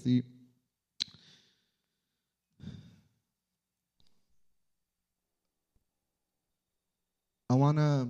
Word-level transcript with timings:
seat. 0.00 0.24
I 7.50 7.54
want 7.54 7.78
to 7.78 8.08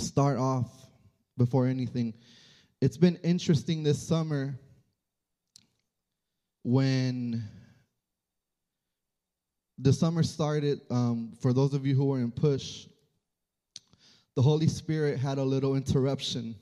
start 0.00 0.38
off 0.38 0.70
before 1.36 1.66
anything. 1.66 2.14
It's 2.80 2.96
been 2.96 3.16
interesting 3.16 3.82
this 3.82 4.00
summer 4.00 4.58
when 6.62 7.44
the 9.76 9.92
summer 9.92 10.22
started. 10.22 10.80
Um, 10.90 11.32
for 11.40 11.52
those 11.52 11.74
of 11.74 11.84
you 11.84 11.94
who 11.94 12.06
were 12.06 12.20
in 12.20 12.30
push, 12.30 12.86
the 14.36 14.42
Holy 14.42 14.68
Spirit 14.68 15.18
had 15.18 15.38
a 15.38 15.44
little 15.44 15.74
interruption. 15.74 16.54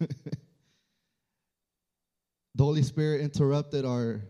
the 2.54 2.64
Holy 2.64 2.82
Spirit 2.82 3.20
interrupted 3.20 3.84
our 3.84 4.22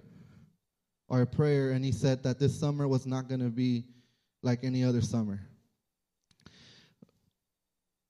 our 1.11 1.27
prayer, 1.27 1.73
and 1.73 1.85
He 1.85 1.93
said 1.93 2.23
that 2.23 2.39
this 2.39 2.59
summer 2.59 2.89
was 2.89 3.07
not 3.07 3.29
going 3.29 3.41
to 3.41 3.51
be 3.51 3.85
like 4.43 4.61
any 4.63 4.83
other 4.83 5.01
summer. 5.01 5.41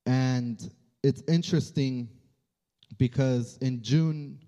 And 0.07 0.71
it's 1.03 1.23
interesting 1.29 2.09
because 2.99 3.59
in 3.59 3.83
June 3.83 4.39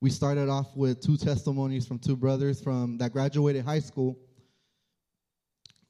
we 0.00 0.10
started 0.10 0.48
off 0.48 0.74
with 0.76 1.00
two 1.00 1.16
testimonies 1.16 1.86
from 1.86 1.98
two 1.98 2.16
brothers 2.16 2.60
from 2.60 2.96
that 2.98 3.12
graduated 3.12 3.64
high 3.64 3.80
school. 3.80 4.18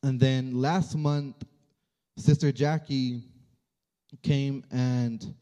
And 0.02 0.18
then 0.18 0.52
last 0.54 0.96
month, 0.96 1.44
Sister 2.16 2.50
Jackie 2.50 3.22
came 4.22 4.64
and 4.70 5.34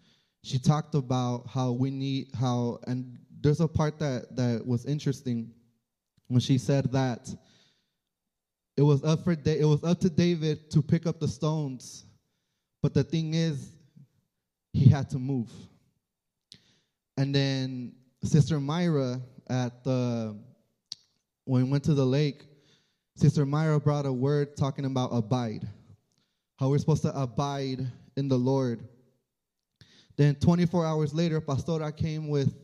she 0.42 0.58
talked 0.58 0.94
about 0.94 1.46
how 1.48 1.72
we 1.72 1.90
need 1.90 2.28
how 2.38 2.78
and 2.86 3.18
there's 3.40 3.60
a 3.60 3.68
part 3.68 3.98
that 3.98 4.34
that 4.36 4.66
was 4.66 4.86
interesting 4.86 5.50
when 6.28 6.40
she 6.40 6.58
said 6.58 6.92
that 6.92 7.28
it 8.76 8.82
was 8.82 9.02
up 9.04 9.24
for 9.24 9.32
it 9.32 9.64
was 9.64 9.82
up 9.84 10.00
to 10.00 10.10
David 10.10 10.70
to 10.70 10.82
pick 10.82 11.06
up 11.06 11.18
the 11.20 11.28
stones 11.28 12.04
but 12.82 12.94
the 12.94 13.04
thing 13.04 13.34
is, 13.34 13.72
he 14.72 14.88
had 14.88 15.10
to 15.10 15.18
move. 15.18 15.50
And 17.16 17.34
then 17.34 17.94
Sister 18.22 18.60
Myra 18.60 19.20
at 19.48 19.82
the 19.82 20.38
when 21.44 21.64
we 21.64 21.70
went 21.70 21.84
to 21.84 21.94
the 21.94 22.04
lake, 22.04 22.44
Sister 23.16 23.46
Myra 23.46 23.80
brought 23.80 24.06
a 24.06 24.12
word 24.12 24.56
talking 24.56 24.84
about 24.84 25.10
abide. 25.12 25.66
How 26.56 26.68
we're 26.68 26.78
supposed 26.78 27.02
to 27.02 27.20
abide 27.20 27.86
in 28.16 28.28
the 28.28 28.38
Lord. 28.38 28.86
Then 30.16 30.34
24 30.34 30.84
hours 30.84 31.14
later, 31.14 31.40
Pastora 31.40 31.96
came 31.96 32.28
with 32.28 32.54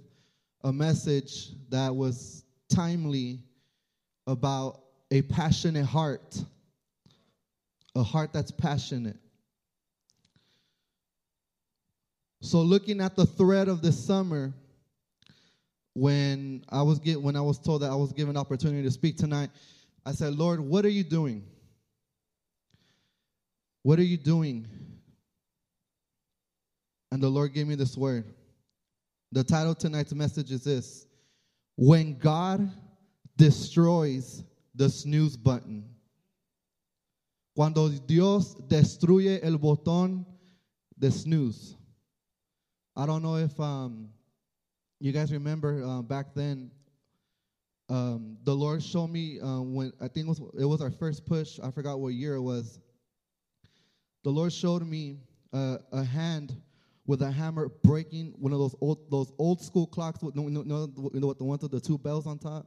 a 0.64 0.72
message 0.72 1.50
that 1.68 1.94
was 1.94 2.42
timely 2.70 3.38
about 4.26 4.80
a 5.10 5.20
passionate 5.22 5.84
heart. 5.84 6.42
A 7.94 8.02
heart 8.02 8.32
that's 8.32 8.50
passionate. 8.50 9.18
So 12.40 12.62
looking 12.62 13.00
at 13.00 13.14
the 13.14 13.26
thread 13.26 13.68
of 13.68 13.82
this 13.82 14.02
summer, 14.02 14.52
when 15.92 16.64
I 16.70 16.82
was 16.82 16.98
get 16.98 17.22
when 17.22 17.36
I 17.36 17.40
was 17.40 17.58
told 17.58 17.82
that 17.82 17.90
I 17.90 17.94
was 17.94 18.12
given 18.12 18.36
opportunity 18.36 18.82
to 18.82 18.90
speak 18.90 19.16
tonight, 19.16 19.50
I 20.04 20.12
said, 20.12 20.34
Lord, 20.34 20.60
what 20.60 20.84
are 20.84 20.90
you 20.90 21.04
doing? 21.04 21.44
What 23.82 23.98
are 23.98 24.04
you 24.04 24.16
doing? 24.16 24.66
And 27.12 27.22
the 27.22 27.28
Lord 27.28 27.54
gave 27.54 27.66
me 27.68 27.76
this 27.76 27.96
word. 27.96 28.24
The 29.34 29.42
title 29.42 29.74
tonight's 29.74 30.14
message 30.14 30.52
is 30.52 30.62
this 30.62 31.06
When 31.74 32.16
God 32.18 32.70
destroys 33.36 34.44
the 34.76 34.88
snooze 34.88 35.36
button. 35.36 35.84
Cuando 37.56 37.88
Dios 37.88 38.54
destruye 38.68 39.40
el 39.42 39.58
botón 39.58 40.24
de 40.96 41.10
snooze. 41.10 41.74
I 42.94 43.06
don't 43.06 43.22
know 43.22 43.34
if 43.34 43.58
um, 43.58 44.08
you 45.00 45.10
guys 45.10 45.32
remember 45.32 45.84
uh, 45.84 46.02
back 46.02 46.26
then. 46.36 46.70
Um, 47.88 48.38
the 48.44 48.54
Lord 48.54 48.84
showed 48.84 49.08
me 49.08 49.40
uh, 49.40 49.62
when 49.62 49.92
I 50.00 50.06
think 50.06 50.26
it 50.26 50.28
was 50.28 50.42
it 50.60 50.64
was 50.64 50.80
our 50.80 50.92
first 50.92 51.26
push. 51.26 51.58
I 51.60 51.72
forgot 51.72 51.98
what 51.98 52.14
year 52.14 52.36
it 52.36 52.40
was. 52.40 52.78
The 54.22 54.30
Lord 54.30 54.52
showed 54.52 54.86
me 54.86 55.18
uh, 55.52 55.78
a 55.90 56.04
hand 56.04 56.54
with 57.06 57.22
a 57.22 57.30
hammer 57.30 57.70
breaking 57.82 58.34
one 58.38 58.52
of 58.52 58.58
those 58.58 58.74
old 58.80 59.10
those 59.10 59.30
old 59.38 59.60
school 59.60 59.86
clocks 59.86 60.22
with 60.22 60.34
you 60.36 60.42
know, 60.42 61.26
what 61.26 61.38
the 61.38 61.44
ones 61.44 61.62
with 61.62 61.72
the 61.72 61.80
two 61.80 61.98
bells 61.98 62.26
on 62.26 62.38
top. 62.38 62.66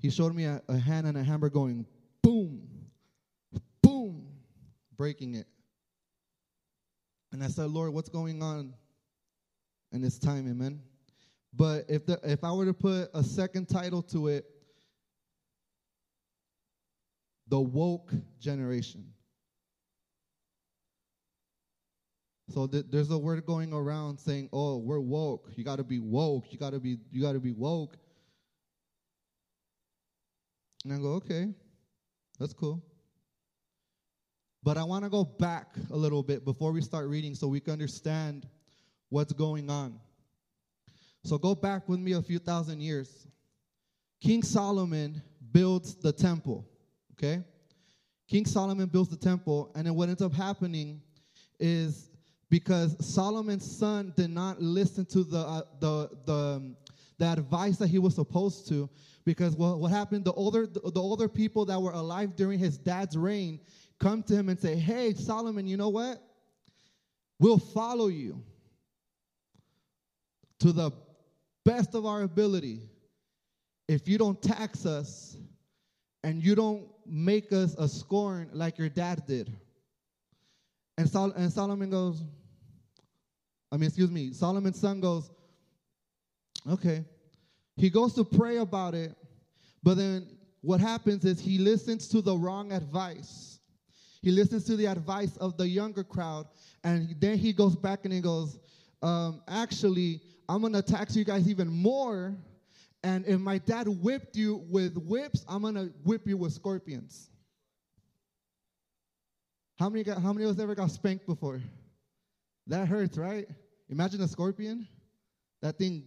He 0.00 0.10
showed 0.10 0.34
me 0.34 0.44
a, 0.44 0.60
a 0.68 0.76
hand 0.76 1.06
and 1.06 1.16
a 1.16 1.22
hammer 1.22 1.48
going 1.48 1.86
boom, 2.22 2.68
boom, 3.82 4.26
breaking 4.96 5.34
it. 5.36 5.46
And 7.32 7.42
I 7.42 7.48
said, 7.48 7.70
Lord, 7.70 7.92
what's 7.92 8.08
going 8.08 8.42
on? 8.42 8.74
and 9.94 10.04
it's 10.04 10.18
time, 10.18 10.50
amen. 10.50 10.80
But 11.54 11.84
if 11.88 12.04
the, 12.04 12.18
if 12.24 12.42
I 12.42 12.52
were 12.52 12.66
to 12.66 12.74
put 12.74 13.10
a 13.14 13.22
second 13.22 13.68
title 13.68 14.02
to 14.02 14.26
it, 14.26 14.44
the 17.46 17.60
woke 17.60 18.12
generation. 18.40 19.06
So 22.48 22.66
th- 22.66 22.86
there's 22.90 23.10
a 23.10 23.18
word 23.18 23.44
going 23.46 23.72
around 23.72 24.18
saying, 24.18 24.50
"Oh, 24.52 24.78
we're 24.78 25.00
woke. 25.00 25.50
You 25.56 25.64
got 25.64 25.76
to 25.76 25.84
be 25.84 25.98
woke. 25.98 26.52
You 26.52 26.58
got 26.58 26.70
to 26.70 26.80
be 26.80 26.98
you 27.10 27.22
got 27.22 27.32
to 27.32 27.40
be 27.40 27.52
woke." 27.52 27.96
And 30.84 30.92
I 30.92 30.98
go, 30.98 31.14
"Okay. 31.14 31.48
That's 32.38 32.52
cool." 32.52 32.82
But 34.62 34.78
I 34.78 34.84
want 34.84 35.04
to 35.04 35.10
go 35.10 35.24
back 35.24 35.76
a 35.90 35.96
little 35.96 36.22
bit 36.22 36.44
before 36.44 36.72
we 36.72 36.80
start 36.80 37.08
reading 37.08 37.34
so 37.34 37.48
we 37.48 37.60
can 37.60 37.72
understand 37.74 38.48
what's 39.10 39.32
going 39.32 39.68
on. 39.68 40.00
So 41.22 41.38
go 41.38 41.54
back 41.54 41.88
with 41.88 42.00
me 42.00 42.12
a 42.12 42.22
few 42.22 42.38
thousand 42.38 42.80
years. 42.80 43.26
King 44.22 44.42
Solomon 44.42 45.22
builds 45.52 45.96
the 45.96 46.12
temple, 46.12 46.66
okay? 47.12 47.44
King 48.26 48.46
Solomon 48.46 48.88
builds 48.88 49.10
the 49.10 49.16
temple, 49.16 49.70
and 49.74 49.86
then 49.86 49.94
what 49.94 50.08
ends 50.08 50.22
up 50.22 50.32
happening 50.32 51.02
is 51.60 52.10
because 52.54 52.94
Solomon's 53.04 53.68
son 53.68 54.12
did 54.16 54.30
not 54.30 54.62
listen 54.62 55.04
to 55.06 55.24
the 55.24 55.38
uh, 55.38 55.62
the 55.80 56.08
the 56.24 56.32
um, 56.32 56.76
the 57.18 57.32
advice 57.32 57.78
that 57.78 57.88
he 57.88 57.98
was 57.98 58.14
supposed 58.14 58.68
to 58.68 58.88
because 59.24 59.56
what, 59.56 59.80
what 59.80 59.90
happened 59.90 60.24
the 60.24 60.32
older 60.34 60.64
the, 60.64 60.80
older 60.94 61.28
people 61.28 61.64
that 61.64 61.82
were 61.82 61.90
alive 61.90 62.36
during 62.36 62.60
his 62.60 62.78
dad's 62.78 63.16
reign 63.16 63.58
come 63.98 64.22
to 64.22 64.36
him 64.36 64.48
and 64.48 64.60
say 64.60 64.76
hey 64.76 65.14
Solomon 65.14 65.66
you 65.66 65.76
know 65.76 65.88
what 65.88 66.22
we'll 67.40 67.58
follow 67.58 68.06
you 68.06 68.40
to 70.60 70.70
the 70.70 70.92
best 71.64 71.96
of 71.96 72.06
our 72.06 72.22
ability, 72.22 72.82
if 73.88 74.06
you 74.06 74.16
don't 74.16 74.40
tax 74.40 74.86
us 74.86 75.36
and 76.22 76.40
you 76.40 76.54
don't 76.54 76.86
make 77.04 77.52
us 77.52 77.74
a 77.78 77.88
scorn 77.88 78.48
like 78.52 78.78
your 78.78 78.88
dad 78.88 79.26
did. 79.26 79.52
And, 80.96 81.10
Sol- 81.10 81.32
and 81.32 81.52
Solomon 81.52 81.90
goes, 81.90 82.22
I 83.74 83.76
mean, 83.76 83.88
excuse 83.88 84.12
me, 84.12 84.32
Solomon's 84.32 84.78
son 84.78 85.00
goes, 85.00 85.32
okay. 86.70 87.04
He 87.76 87.90
goes 87.90 88.14
to 88.14 88.22
pray 88.22 88.58
about 88.58 88.94
it, 88.94 89.16
but 89.82 89.96
then 89.96 90.28
what 90.60 90.78
happens 90.78 91.24
is 91.24 91.40
he 91.40 91.58
listens 91.58 92.06
to 92.10 92.22
the 92.22 92.36
wrong 92.36 92.70
advice. 92.70 93.58
He 94.22 94.30
listens 94.30 94.62
to 94.66 94.76
the 94.76 94.86
advice 94.86 95.36
of 95.38 95.56
the 95.56 95.66
younger 95.66 96.04
crowd, 96.04 96.46
and 96.84 97.16
then 97.18 97.36
he 97.36 97.52
goes 97.52 97.74
back 97.74 98.04
and 98.04 98.14
he 98.14 98.20
goes, 98.20 98.60
um, 99.02 99.42
actually, 99.48 100.20
I'm 100.48 100.60
going 100.60 100.72
to 100.74 100.80
tax 100.80 101.16
you 101.16 101.24
guys 101.24 101.48
even 101.48 101.66
more. 101.66 102.36
And 103.02 103.26
if 103.26 103.40
my 103.40 103.58
dad 103.58 103.88
whipped 103.88 104.36
you 104.36 104.64
with 104.70 104.96
whips, 104.96 105.44
I'm 105.48 105.62
going 105.62 105.74
to 105.74 105.92
whip 106.04 106.28
you 106.28 106.36
with 106.36 106.52
scorpions. 106.52 107.28
How 109.80 109.88
many, 109.88 110.04
got, 110.04 110.22
how 110.22 110.32
many 110.32 110.44
of 110.44 110.52
us 110.52 110.62
ever 110.62 110.76
got 110.76 110.92
spanked 110.92 111.26
before? 111.26 111.60
That 112.68 112.86
hurts, 112.86 113.18
right? 113.18 113.48
Imagine 113.88 114.20
a 114.22 114.28
scorpion. 114.28 114.86
That 115.62 115.78
thing, 115.78 116.04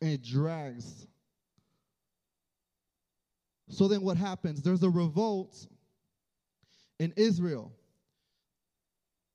and 0.00 0.10
it 0.10 0.22
drags. 0.22 1.06
So 3.68 3.88
then 3.88 4.02
what 4.02 4.16
happens? 4.16 4.62
There's 4.62 4.82
a 4.82 4.90
revolt 4.90 5.66
in 6.98 7.12
Israel. 7.16 7.72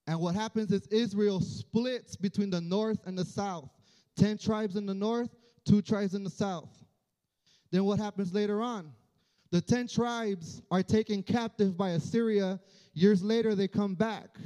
And 0.07 0.19
what 0.19 0.35
happens 0.35 0.71
is 0.71 0.85
Israel 0.87 1.39
splits 1.39 2.15
between 2.15 2.49
the 2.49 2.61
north 2.61 2.99
and 3.05 3.17
the 3.17 3.25
south. 3.25 3.69
10 4.17 4.37
tribes 4.37 4.75
in 4.75 4.85
the 4.85 4.93
north, 4.93 5.29
two 5.65 5.81
tribes 5.81 6.13
in 6.13 6.23
the 6.23 6.29
south. 6.29 6.69
Then 7.71 7.85
what 7.85 7.99
happens 7.99 8.33
later 8.33 8.61
on? 8.61 8.91
The 9.51 9.61
10 9.61 9.87
tribes 9.87 10.61
are 10.69 10.83
taken 10.83 11.23
captive 11.23 11.77
by 11.77 11.91
Assyria. 11.91 12.59
Years 12.93 13.23
later, 13.23 13.55
they 13.55 13.67
come 13.67 13.95
back. 13.95 14.37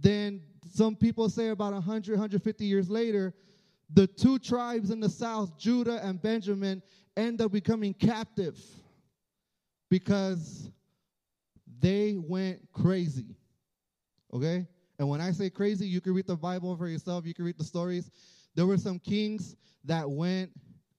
Then 0.00 0.42
some 0.70 0.96
people 0.96 1.28
say 1.28 1.48
about 1.48 1.72
100, 1.72 2.12
150 2.12 2.64
years 2.64 2.90
later, 2.90 3.34
the 3.92 4.06
two 4.06 4.38
tribes 4.38 4.90
in 4.90 5.00
the 5.00 5.08
south, 5.08 5.58
Judah 5.58 6.04
and 6.04 6.20
Benjamin, 6.20 6.82
end 7.16 7.40
up 7.40 7.52
becoming 7.52 7.94
captive 7.94 8.58
because 9.90 10.70
they 11.80 12.16
went 12.16 12.60
crazy. 12.72 13.36
Okay? 14.32 14.66
And 14.98 15.08
when 15.08 15.20
I 15.20 15.30
say 15.30 15.48
crazy, 15.48 15.86
you 15.86 16.00
can 16.00 16.14
read 16.14 16.26
the 16.26 16.36
Bible 16.36 16.76
for 16.76 16.88
yourself, 16.88 17.24
you 17.26 17.34
can 17.34 17.44
read 17.44 17.58
the 17.58 17.64
stories. 17.64 18.10
There 18.54 18.66
were 18.66 18.78
some 18.78 18.98
kings 18.98 19.56
that 19.84 20.08
went 20.08 20.50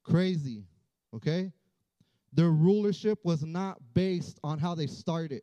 crazy. 0.04 0.64
Okay? 1.14 1.52
Their 2.34 2.52
rulership 2.52 3.20
was 3.24 3.44
not 3.44 3.78
based 3.94 4.40
on 4.44 4.60
how 4.60 4.76
they 4.76 4.88
started. 4.88 5.42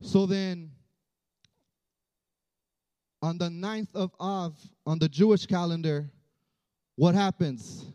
So 0.00 0.26
then, 0.26 0.70
on 3.22 3.38
the 3.38 3.50
ninth 3.50 3.94
of 3.94 4.12
Av, 4.20 4.54
on 4.86 4.98
the 4.98 5.08
Jewish 5.08 5.46
calendar, 5.46 6.10
what 6.96 7.14
happens? 7.14 7.86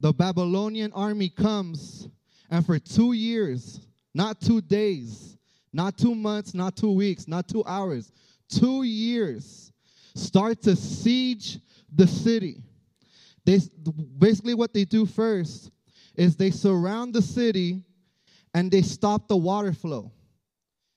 The 0.00 0.12
Babylonian 0.12 0.92
army 0.92 1.28
comes, 1.28 2.08
and 2.50 2.64
for 2.64 2.78
two 2.78 3.12
years, 3.12 3.80
not 4.14 4.40
two 4.40 4.60
days, 4.60 5.36
not 5.72 5.96
two 5.98 6.14
months, 6.14 6.54
not 6.54 6.76
two 6.76 6.92
weeks, 6.92 7.26
not 7.26 7.48
two 7.48 7.64
hours, 7.64 8.12
two 8.48 8.82
years, 8.82 9.72
start 10.14 10.62
to 10.62 10.76
siege 10.76 11.58
the 11.94 12.06
city. 12.06 12.62
They 13.44 13.60
basically 14.18 14.54
what 14.54 14.74
they 14.74 14.84
do 14.84 15.06
first 15.06 15.70
is 16.16 16.36
they 16.36 16.50
surround 16.50 17.14
the 17.14 17.22
city 17.22 17.82
and 18.54 18.70
they 18.70 18.82
stop 18.82 19.28
the 19.28 19.36
water 19.36 19.72
flow. 19.72 20.10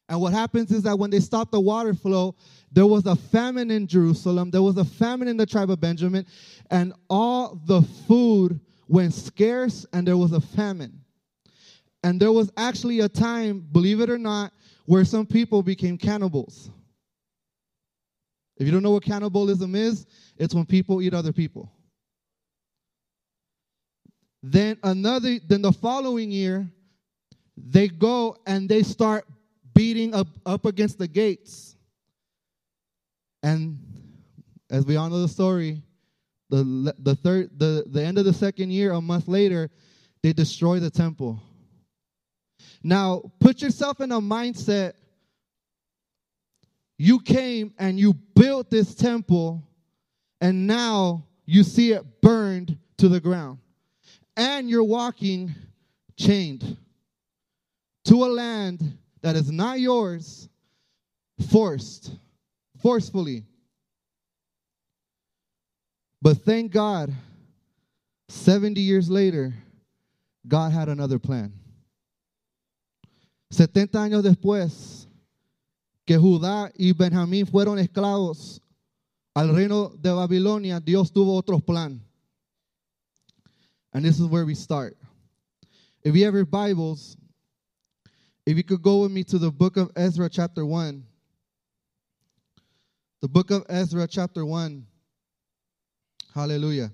And 0.09 0.19
what 0.19 0.33
happens 0.33 0.71
is 0.71 0.81
that 0.83 0.97
when 0.97 1.11
they 1.11 1.19
stop 1.19 1.51
the 1.51 1.59
water 1.59 1.93
flow, 1.93 2.35
there 2.71 2.87
was 2.87 3.05
a 3.05 3.15
famine 3.15 3.69
in 3.69 3.85
Jerusalem, 3.85 4.49
there 4.49 4.63
was 4.63 4.75
a 4.77 4.83
famine 4.83 5.27
in 5.27 5.37
the 5.37 5.45
tribe 5.45 5.69
of 5.69 5.79
Benjamin, 5.79 6.25
and 6.71 6.93
all 7.11 7.61
the 7.65 7.83
food 8.07 8.59
went 8.87 9.13
scarce 9.13 9.85
and 9.93 10.07
there 10.07 10.17
was 10.17 10.33
a 10.33 10.41
famine. 10.41 10.99
And 12.03 12.19
there 12.19 12.31
was 12.31 12.51
actually 12.57 13.01
a 13.01 13.09
time, 13.09 13.59
believe 13.71 14.01
it 14.01 14.09
or 14.09 14.17
not, 14.17 14.51
where 14.85 15.05
some 15.05 15.27
people 15.27 15.61
became 15.61 15.95
cannibals. 15.97 16.71
If 18.57 18.65
you 18.65 18.71
don't 18.71 18.81
know 18.81 18.91
what 18.91 19.03
cannibalism 19.03 19.75
is, 19.75 20.07
it's 20.37 20.55
when 20.55 20.65
people 20.65 21.03
eat 21.03 21.13
other 21.13 21.31
people. 21.31 21.71
Then 24.41 24.77
another 24.83 25.37
then 25.47 25.61
the 25.61 25.71
following 25.71 26.31
year 26.31 26.67
they 27.57 27.89
go 27.89 28.37
and 28.47 28.69
they 28.69 28.83
start 28.83 29.25
beating 29.79 30.13
up, 30.13 30.27
up 30.45 30.65
against 30.65 30.97
the 30.97 31.07
gates. 31.07 31.77
And 33.41 33.79
as 34.69 34.85
we 34.85 34.97
all 34.97 35.09
know 35.09 35.21
the 35.21 35.29
story, 35.29 35.81
the 36.49 36.93
the 36.99 37.15
third 37.15 37.57
the, 37.57 37.85
the 37.87 38.03
end 38.03 38.17
of 38.17 38.25
the 38.25 38.33
second 38.33 38.71
year, 38.71 38.91
a 38.91 38.99
month 38.99 39.29
later, 39.29 39.69
they 40.21 40.33
destroy 40.33 40.81
the 40.81 40.89
temple. 40.89 41.41
Now, 42.83 43.31
put 43.39 43.61
yourself 43.61 44.01
in 44.01 44.11
a 44.11 44.19
mindset. 44.19 44.95
You 46.97 47.21
came 47.21 47.73
and 47.79 47.97
you 47.97 48.15
built 48.35 48.69
this 48.69 48.93
temple, 48.93 49.63
and 50.41 50.67
now 50.67 51.23
you 51.45 51.63
see 51.63 51.93
it 51.93 52.21
burned 52.21 52.77
to 52.97 53.07
the 53.07 53.21
ground 53.21 53.59
and 54.35 54.69
you're 54.69 54.83
walking 54.83 55.55
chained 56.17 56.75
to 58.03 58.25
a 58.25 58.27
land 58.27 58.97
that 59.21 59.35
is 59.35 59.51
not 59.51 59.79
yours, 59.79 60.49
forced, 61.51 62.11
forcefully. 62.81 63.43
But 66.21 66.37
thank 66.39 66.71
God, 66.71 67.13
70 68.27 68.81
years 68.81 69.09
later, 69.09 69.53
God 70.47 70.71
had 70.71 70.89
another 70.89 71.19
plan. 71.19 71.53
70 73.51 73.97
años 73.97 74.23
después 74.23 75.07
que 76.05 76.17
Judá 76.17 76.71
y 76.77 76.93
Benjamín 76.93 77.45
fueron 77.45 77.79
esclavos 77.79 78.59
al 79.35 79.55
reino 79.55 79.89
de 79.89 80.11
Babilonia, 80.11 80.79
Dios 80.79 81.11
tuvo 81.11 81.37
otro 81.37 81.59
plan. 81.59 82.01
And 83.93 84.03
this 84.03 84.19
is 84.19 84.25
where 84.25 84.45
we 84.45 84.53
start. 84.53 84.97
If 86.03 86.15
you 86.15 86.25
have 86.25 86.33
your 86.33 86.45
Bibles, 86.45 87.17
if 88.45 88.57
you 88.57 88.63
could 88.63 88.81
go 88.81 89.03
with 89.03 89.11
me 89.11 89.23
to 89.25 89.37
the 89.37 89.51
book 89.51 89.77
of 89.77 89.91
Ezra, 89.95 90.29
chapter 90.29 90.65
1. 90.65 91.03
The 93.21 93.27
book 93.27 93.51
of 93.51 93.65
Ezra, 93.69 94.07
chapter 94.07 94.45
1. 94.45 94.85
Hallelujah. 96.33 96.91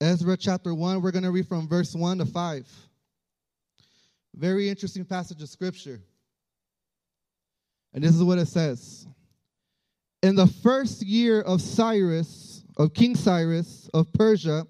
Ezra, 0.00 0.36
chapter 0.36 0.74
1, 0.74 1.02
we're 1.02 1.10
going 1.10 1.24
to 1.24 1.30
read 1.30 1.48
from 1.48 1.66
verse 1.66 1.94
1 1.94 2.18
to 2.18 2.26
5. 2.26 2.66
Very 4.36 4.68
interesting 4.68 5.04
passage 5.04 5.42
of 5.42 5.48
scripture. 5.48 6.00
And 7.92 8.04
this 8.04 8.14
is 8.14 8.22
what 8.22 8.38
it 8.38 8.46
says 8.46 9.06
In 10.22 10.36
the 10.36 10.46
first 10.46 11.02
year 11.02 11.40
of 11.40 11.60
Cyrus, 11.60 12.62
of 12.76 12.94
King 12.94 13.16
Cyrus 13.16 13.90
of 13.92 14.12
Persia, 14.12 14.66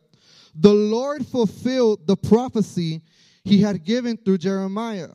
the 0.54 0.72
Lord 0.72 1.26
fulfilled 1.26 2.06
the 2.06 2.16
prophecy 2.16 3.02
he 3.48 3.62
had 3.62 3.84
given 3.84 4.16
through 4.16 4.38
Jeremiah. 4.38 5.08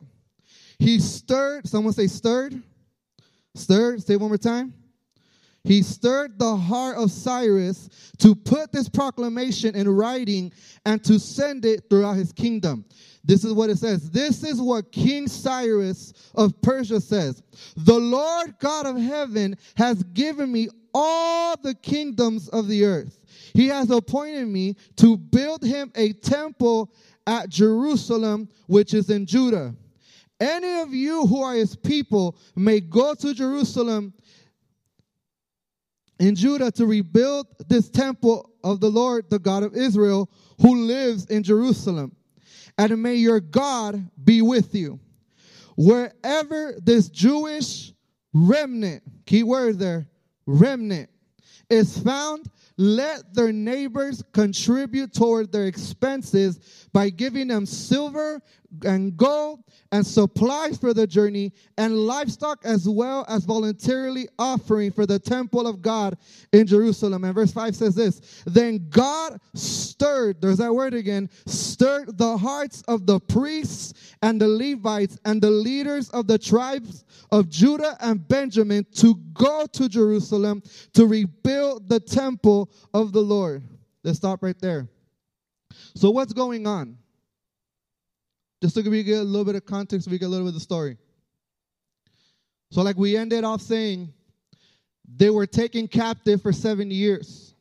He 0.79 0.99
stirred, 0.99 1.67
someone 1.67 1.93
say 1.93 2.07
stirred. 2.07 2.61
Stirred, 3.55 4.03
say 4.03 4.15
one 4.15 4.29
more 4.29 4.37
time. 4.37 4.73
He 5.63 5.81
stirred 5.81 6.37
the 6.39 6.57
heart 6.57 6.97
of 6.97 7.09
Cyrus 7.11 7.89
to 8.17 8.35
put 8.35 8.71
this 8.71 8.89
proclamation 8.89 9.75
in 9.75 9.87
writing 9.87 10.51
and 10.85 11.01
to 11.05 11.19
send 11.19 11.63
it 11.63 11.89
throughout 11.89 12.15
his 12.15 12.33
kingdom. 12.33 12.83
This 13.23 13.45
is 13.45 13.53
what 13.53 13.69
it 13.69 13.77
says. 13.77 14.09
This 14.09 14.43
is 14.43 14.59
what 14.59 14.91
King 14.91 15.27
Cyrus 15.27 16.13
of 16.35 16.59
Persia 16.61 16.99
says. 16.99 17.41
The 17.77 17.97
Lord 17.97 18.55
God 18.59 18.85
of 18.85 18.97
heaven 18.97 19.55
has 19.77 20.03
given 20.03 20.51
me 20.51 20.67
all 20.93 21.55
the 21.63 21.75
kingdoms 21.75 22.49
of 22.49 22.67
the 22.67 22.83
earth. 22.83 23.19
He 23.53 23.67
has 23.67 23.89
appointed 23.89 24.47
me 24.47 24.75
to 24.97 25.15
build 25.15 25.63
him 25.63 25.91
a 25.95 26.11
temple 26.13 26.93
at 27.27 27.49
Jerusalem, 27.49 28.49
which 28.67 28.93
is 28.93 29.09
in 29.09 29.25
Judah. 29.25 29.73
Any 30.39 30.81
of 30.81 30.93
you 30.93 31.25
who 31.25 31.41
are 31.41 31.53
his 31.53 31.75
people 31.75 32.35
may 32.55 32.81
go 32.81 33.13
to 33.15 33.33
Jerusalem 33.33 34.13
in 36.19 36.35
Judah 36.35 36.71
to 36.71 36.85
rebuild 36.85 37.47
this 37.67 37.89
temple 37.89 38.51
of 38.63 38.79
the 38.79 38.89
Lord, 38.89 39.29
the 39.29 39.39
God 39.39 39.63
of 39.63 39.75
Israel, 39.75 40.29
who 40.61 40.85
lives 40.85 41.25
in 41.25 41.43
Jerusalem. 41.43 42.15
And 42.77 43.01
may 43.01 43.15
your 43.15 43.39
God 43.39 44.09
be 44.23 44.41
with 44.41 44.73
you. 44.73 44.99
Wherever 45.75 46.75
this 46.83 47.09
Jewish 47.09 47.93
remnant, 48.33 49.03
key 49.25 49.43
word 49.43 49.79
there, 49.79 50.07
remnant, 50.45 51.09
is 51.69 51.97
found, 51.97 52.49
let 52.77 53.33
their 53.33 53.51
neighbors 53.51 54.23
contribute 54.33 55.13
toward 55.13 55.51
their 55.51 55.67
expenses 55.67 56.87
by 56.91 57.09
giving 57.09 57.47
them 57.47 57.65
silver 57.65 58.41
and 58.85 59.15
gold 59.15 59.63
and 59.91 60.05
supplies 60.05 60.77
for 60.77 60.93
the 60.93 61.05
journey 61.05 61.51
and 61.77 61.95
livestock 61.95 62.59
as 62.65 62.87
well 62.87 63.25
as 63.29 63.45
voluntarily 63.45 64.27
offering 64.39 64.91
for 64.91 65.05
the 65.05 65.19
temple 65.19 65.67
of 65.67 65.81
God 65.81 66.17
in 66.51 66.65
Jerusalem. 66.65 67.23
And 67.23 67.35
verse 67.35 67.51
5 67.51 67.75
says 67.75 67.95
this 67.95 68.43
Then 68.45 68.87
God 68.89 69.39
stirred, 69.53 70.41
there's 70.41 70.57
that 70.57 70.73
word 70.73 70.93
again, 70.93 71.29
stirred 71.45 72.17
the 72.17 72.37
hearts 72.37 72.81
of 72.87 73.05
the 73.05 73.19
priests 73.19 74.15
and 74.21 74.39
the 74.39 74.47
Levites 74.47 75.19
and 75.25 75.41
the 75.41 75.51
leaders 75.51 76.09
of 76.09 76.27
the 76.27 76.37
tribes 76.37 77.05
of 77.31 77.49
Judah 77.49 77.97
and 77.99 78.27
Benjamin 78.27 78.85
to 78.95 79.15
go 79.33 79.65
to 79.73 79.89
Jerusalem 79.89 80.63
to 80.93 81.05
rebuild 81.05 81.89
the 81.89 81.99
temple 81.99 82.71
of 82.93 83.11
the 83.11 83.21
Lord. 83.21 83.63
Let's 84.03 84.17
stop 84.17 84.43
right 84.43 84.59
there. 84.59 84.87
So, 85.95 86.09
what's 86.11 86.33
going 86.33 86.67
on? 86.67 86.97
Just 88.63 88.75
to 88.75 88.81
give 88.81 88.93
you 88.93 89.17
a 89.17 89.21
little 89.21 89.43
bit 89.43 89.55
of 89.55 89.65
context, 89.65 90.07
we 90.07 90.17
get 90.17 90.27
a 90.27 90.29
little 90.29 90.45
bit 90.45 90.51
of 90.51 90.53
the 90.53 90.61
story. 90.61 90.95
So, 92.71 92.81
like 92.81 92.95
we 92.95 93.17
ended 93.17 93.43
off 93.43 93.61
saying, 93.61 94.13
they 95.17 95.29
were 95.29 95.45
taken 95.45 95.85
captive 95.85 96.41
for 96.41 96.53
70 96.53 96.95
years. 96.95 97.55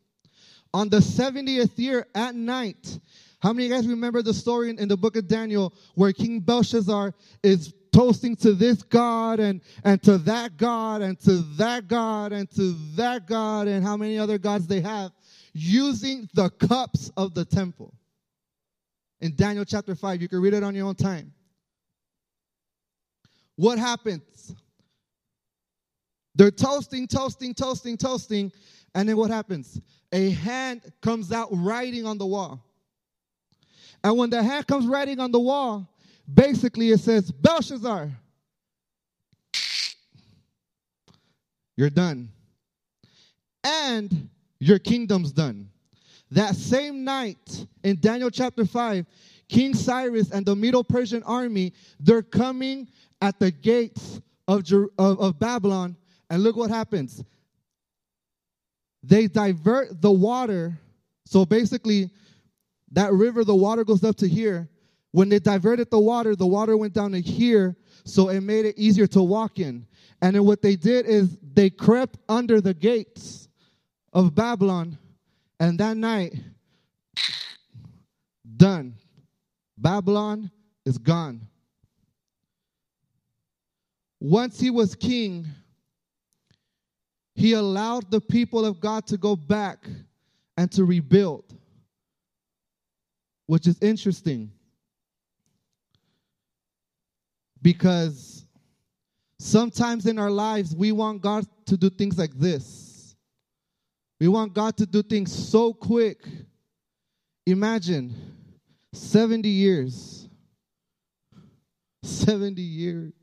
On 0.73 0.88
the 0.88 0.99
70th 0.99 1.76
year 1.76 2.06
at 2.14 2.37
night, 2.37 3.00
how 3.40 3.52
many 3.52 3.64
of 3.64 3.73
you 3.73 3.76
guys 3.76 3.88
remember 3.88 4.23
the 4.23 4.32
story 4.32 4.71
in, 4.71 4.78
in 4.78 4.87
the 4.87 4.97
book 4.97 5.16
of 5.16 5.26
Daniel 5.26 5.75
where 5.97 6.12
King 6.12 6.38
Belshazzar 6.38 7.12
is 7.42 7.75
toasting 7.92 8.37
to 8.37 8.52
this 8.52 8.85
God 8.85 9.40
and, 9.40 9.61
and 9.82 10.00
to 10.04 10.18
that 10.18 10.56
God 10.56 11.02
and 11.02 11.18
to 11.23 11.38
that 11.56 11.88
God 11.88 12.30
and 12.30 12.49
to 12.52 12.76
that 12.94 13.26
God 13.26 13.66
and 13.66 13.85
how 13.85 13.97
many 13.97 14.21
other 14.21 14.38
gods 14.38 14.68
they 14.68 14.80
have 14.80 15.11
using 15.52 16.28
the 16.32 16.49
cups 16.49 17.11
of 17.16 17.35
the 17.35 17.44
temple? 17.44 17.92
In 19.23 19.37
Daniel 19.37 19.64
chapter 19.64 19.95
5. 19.95 20.21
You 20.21 20.29
can 20.29 20.41
read 20.41 20.52
it 20.52 20.62
on 20.62 20.75
your 20.75 20.88
own 20.88 20.97
time. 20.97 21.33
What 23.57 23.79
happens? 23.79 24.55
They're 26.35 26.50
toasting, 26.50 27.07
toasting, 27.07 27.55
toasting, 27.55 27.97
toasting. 27.97 28.52
And 28.95 29.09
then 29.09 29.17
what 29.17 29.31
happens? 29.31 29.81
A 30.11 30.31
hand 30.31 30.83
comes 31.00 31.33
out 31.33 31.49
writing 31.52 32.05
on 32.05 32.19
the 32.19 32.26
wall. 32.26 32.67
And 34.02 34.19
when 34.19 34.29
the 34.29 34.43
hand 34.43 34.67
comes 34.67 34.87
writing 34.87 35.21
on 35.21 35.31
the 35.31 35.38
wall, 35.38 35.88
basically 36.33 36.91
it 36.91 36.99
says, 36.99 37.31
Belshazzar, 37.31 38.11
you're 41.76 41.91
done. 41.91 42.29
And 43.62 44.29
your 44.59 44.81
kingdom's 44.81 45.31
done. 45.31 45.69
That 46.33 46.57
same 46.57 47.05
night 47.05 47.67
in 47.85 48.01
Daniel 48.01 48.31
chapter 48.31 48.65
5, 48.65 49.05
King 49.51 49.75
Cyrus 49.75 50.31
and 50.31 50.47
the 50.47 50.57
Medo 50.57 50.83
Persian 50.83 51.23
army, 51.25 51.75
they're 52.01 52.23
coming 52.23 52.89
at 53.21 53.39
the 53.39 53.51
gates 53.51 54.19
of, 54.49 54.62
Jer- 54.62 54.89
of, 54.97 55.21
of 55.21 55.39
Babylon. 55.39 55.95
And 56.31 56.43
look 56.43 56.57
what 56.57 56.71
happens. 56.71 57.23
They 59.03 59.27
divert 59.27 60.01
the 60.01 60.11
water. 60.11 60.79
So 61.27 61.45
basically, 61.45 62.09
that 62.93 63.12
river, 63.12 63.45
the 63.45 63.55
water 63.55 63.85
goes 63.85 64.03
up 64.03 64.17
to 64.17 64.29
here. 64.29 64.71
When 65.11 65.29
they 65.29 65.39
diverted 65.39 65.91
the 65.91 66.01
water, 66.01 66.35
the 66.35 66.47
water 66.47 66.79
went 66.79 66.95
down 66.95 67.12
to 67.12 67.21
here. 67.21 67.77
So 68.07 68.31
it 68.31 68.41
made 68.41 68.65
it 68.65 68.79
easier 68.79 69.07
to 69.09 69.23
walk 69.23 69.59
in. 69.59 69.87
And 70.23 70.35
then 70.35 70.47
what 70.47 70.62
they 70.62 70.77
did 70.77 71.05
is 71.05 71.37
they 71.43 71.69
crept 71.69 72.17
under 72.27 72.62
the 72.62 72.73
gates 72.73 73.51
of 74.15 74.35
Babylon. 74.35 74.97
And 75.62 75.78
that 75.78 75.97
night, 75.97 76.35
done. 78.57 78.97
Babylon 79.78 80.50
is 80.85 80.99
gone. 80.99 81.40
Once 84.19 84.59
he 84.59 84.71
was 84.71 84.97
king, 84.97 85.47
he 87.37 87.52
allowed 87.52 88.11
the 88.11 88.21
people 88.21 88.64
of 88.64 88.81
God 88.81 89.07
to 89.07 89.16
go 89.16 89.37
back 89.37 89.87
and 90.57 90.69
to 90.73 90.85
rebuild, 90.85 91.45
which 93.47 93.69
is 93.69 93.78
interesting 93.81 94.50
because 97.62 98.45
sometimes 99.38 100.07
in 100.07 100.19
our 100.19 100.31
lives 100.31 100.75
we 100.75 100.90
want 100.90 101.23
God 101.23 101.47
to 101.66 101.76
do 101.76 101.88
things 101.88 102.19
like 102.19 102.37
this. 102.37 102.91
We 104.23 104.29
want 104.29 104.55
God 104.55 104.76
to 104.76 104.87
do 104.87 105.02
things 105.02 105.33
so 105.33 105.73
quick. 105.73 106.25
Imagine 107.45 108.14
70 108.93 109.49
years. 109.49 110.29
70 112.05 112.62
years. 112.62 113.14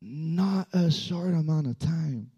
Not 0.00 0.68
a 0.72 0.92
short 0.92 1.30
amount 1.30 1.66
of 1.66 1.76
time. 1.80 2.30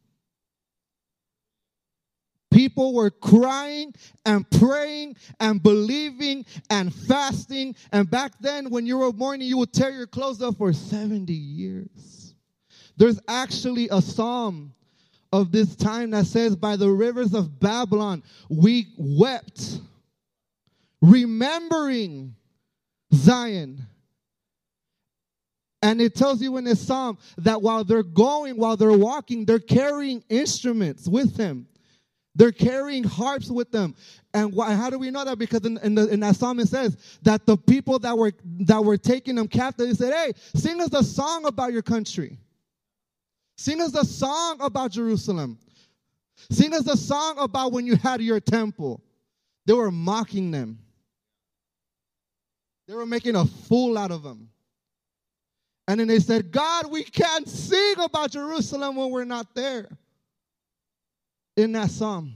People 2.50 2.94
were 2.94 3.10
crying 3.10 3.92
and 4.24 4.50
praying 4.52 5.16
and 5.40 5.62
believing 5.62 6.46
and 6.70 6.94
fasting. 6.94 7.76
And 7.92 8.10
back 8.10 8.32
then, 8.40 8.70
when 8.70 8.86
you 8.86 8.96
were 8.96 9.12
mourning, 9.12 9.46
you 9.46 9.58
would 9.58 9.74
tear 9.74 9.90
your 9.90 10.06
clothes 10.06 10.40
up 10.40 10.56
for 10.56 10.72
70 10.72 11.34
years. 11.34 12.34
There's 12.96 13.20
actually 13.28 13.90
a 13.90 14.00
psalm 14.00 14.72
of 15.32 15.50
this 15.50 15.74
time 15.74 16.10
that 16.10 16.26
says, 16.26 16.54
By 16.54 16.76
the 16.76 16.90
rivers 16.90 17.34
of 17.34 17.58
Babylon, 17.58 18.22
we 18.48 18.88
wept 18.96 19.80
remembering 21.00 22.34
Zion. 23.14 23.86
And 25.84 26.00
it 26.00 26.14
tells 26.14 26.40
you 26.40 26.56
in 26.58 26.64
this 26.64 26.80
psalm 26.80 27.18
that 27.38 27.60
while 27.60 27.82
they're 27.82 28.04
going, 28.04 28.56
while 28.56 28.76
they're 28.76 28.96
walking, 28.96 29.44
they're 29.44 29.58
carrying 29.58 30.22
instruments 30.28 31.08
with 31.08 31.34
them. 31.34 31.66
They're 32.34 32.52
carrying 32.52 33.04
harps 33.04 33.50
with 33.50 33.72
them. 33.72 33.94
And 34.32 34.54
why, 34.54 34.74
how 34.74 34.88
do 34.90 34.98
we 34.98 35.10
know 35.10 35.24
that? 35.24 35.38
Because 35.38 35.66
in, 35.66 35.78
in, 35.78 35.94
the, 35.94 36.08
in, 36.08 36.20
that 36.20 36.36
psalm 36.36 36.60
it 36.60 36.68
says 36.68 36.96
that 37.22 37.44
the 37.44 37.56
people 37.56 37.98
that 37.98 38.16
were 38.16 38.32
that 38.60 38.82
were 38.82 38.96
taking 38.96 39.34
them 39.34 39.48
captive, 39.48 39.88
they 39.88 39.94
said, 39.94 40.14
Hey, 40.14 40.32
sing 40.54 40.80
us 40.80 40.94
a 40.94 41.04
song 41.04 41.44
about 41.44 41.72
your 41.72 41.82
country. 41.82 42.38
Sing 43.56 43.80
us 43.80 43.94
a 43.94 44.04
song 44.04 44.58
about 44.60 44.90
Jerusalem. 44.90 45.58
Sing 46.50 46.72
us 46.74 46.86
a 46.88 46.96
song 46.96 47.36
about 47.38 47.72
when 47.72 47.86
you 47.86 47.96
had 47.96 48.20
your 48.20 48.40
temple. 48.40 49.02
They 49.66 49.74
were 49.74 49.90
mocking 49.90 50.50
them. 50.50 50.78
They 52.88 52.94
were 52.94 53.06
making 53.06 53.36
a 53.36 53.44
fool 53.44 53.96
out 53.96 54.10
of 54.10 54.22
them. 54.22 54.48
And 55.88 56.00
then 56.00 56.08
they 56.08 56.20
said, 56.20 56.50
God, 56.50 56.90
we 56.90 57.02
can't 57.04 57.48
sing 57.48 57.94
about 57.98 58.30
Jerusalem 58.30 58.96
when 58.96 59.10
we're 59.10 59.24
not 59.24 59.54
there. 59.54 59.88
In 61.56 61.72
that 61.72 61.90
psalm, 61.90 62.34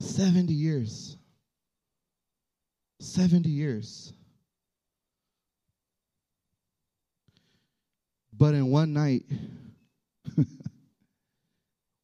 70 0.00 0.52
years. 0.52 1.16
70 3.00 3.48
years. 3.48 4.12
But 8.32 8.54
in 8.54 8.68
one 8.68 8.92
night, 8.92 9.24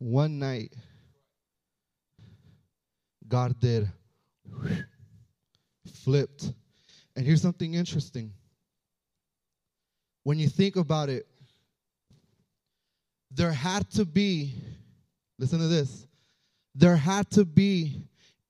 one 0.05 0.39
night, 0.39 0.75
God 3.27 3.59
did 3.59 3.91
flipped 6.05 6.53
and 7.17 7.25
here's 7.25 7.41
something 7.41 7.73
interesting. 7.73 8.33
When 10.25 10.39
you 10.39 10.49
think 10.49 10.77
about 10.77 11.09
it, 11.09 11.27
there 13.31 13.53
had 13.53 13.91
to 13.93 14.05
be, 14.05 14.55
listen 15.39 15.59
to 15.59 15.69
this, 15.69 16.07
there 16.75 16.97
had 16.97 17.31
to 17.31 17.47
be 17.47 18.03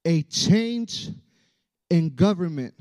a 0.04 0.22
change 0.22 1.10
in 1.88 2.14
government. 2.16 2.74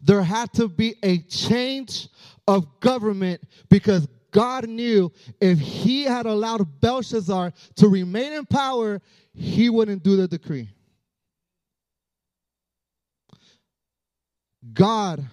There 0.00 0.22
had 0.22 0.52
to 0.54 0.68
be 0.68 0.96
a 1.02 1.18
change 1.18 2.08
of 2.46 2.80
government 2.80 3.42
because 3.68 4.08
God 4.30 4.68
knew 4.68 5.12
if 5.40 5.58
he 5.58 6.04
had 6.04 6.26
allowed 6.26 6.80
Belshazzar 6.80 7.52
to 7.76 7.88
remain 7.88 8.32
in 8.32 8.46
power, 8.46 9.00
he 9.34 9.68
wouldn't 9.70 10.02
do 10.02 10.16
the 10.16 10.28
decree. 10.28 10.68
God, 14.72 15.26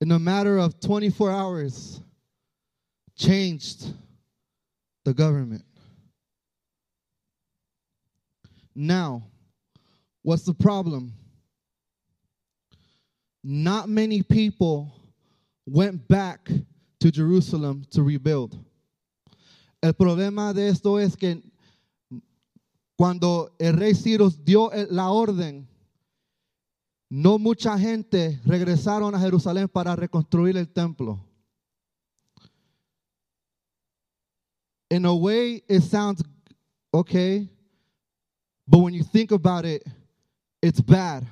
in 0.00 0.10
a 0.10 0.18
matter 0.18 0.58
of 0.58 0.80
24 0.80 1.30
hours, 1.30 2.00
changed 3.16 3.92
the 5.04 5.14
government. 5.14 5.64
Now, 8.74 9.22
what's 10.22 10.42
the 10.42 10.54
problem? 10.54 11.12
Not 13.46 13.90
many 13.90 14.22
people 14.22 14.90
went 15.66 16.08
back 16.08 16.50
to 17.00 17.10
Jerusalem 17.10 17.84
to 17.90 18.02
rebuild. 18.02 18.58
El 19.82 19.92
problema 19.92 20.54
de 20.54 20.68
esto 20.68 20.98
es 20.98 21.14
que 21.14 21.42
cuando 22.96 23.50
el 23.58 23.76
rey 23.76 23.92
Ciro 23.92 24.30
dio 24.30 24.70
la 24.88 25.10
orden, 25.10 25.68
no 27.10 27.38
mucha 27.38 27.78
gente 27.78 28.40
regresaron 28.46 29.14
a 29.14 29.20
Jerusalén 29.20 29.68
para 29.68 29.94
reconstruir 29.94 30.56
el 30.56 30.66
templo. 30.66 31.20
In 34.90 35.04
a 35.04 35.14
way, 35.14 35.62
it 35.68 35.82
sounds 35.82 36.22
okay, 36.94 37.46
but 38.66 38.78
when 38.78 38.94
you 38.94 39.02
think 39.02 39.32
about 39.32 39.66
it, 39.66 39.84
it's 40.62 40.80
bad 40.80 41.26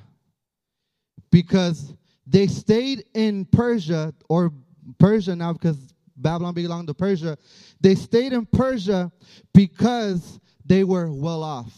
because 1.31 1.95
they 2.25 2.47
stayed 2.47 3.05
in 3.13 3.45
Persia 3.45 4.13
or 4.29 4.51
Persia 4.97 5.35
now 5.35 5.53
because 5.53 5.93
Babylon 6.15 6.53
belonged 6.53 6.87
to 6.87 6.93
Persia. 6.93 7.37
They 7.81 7.95
stayed 7.95 8.33
in 8.33 8.45
Persia 8.45 9.11
because 9.53 10.39
they 10.65 10.83
were 10.83 11.11
well 11.11 11.43
off. 11.43 11.73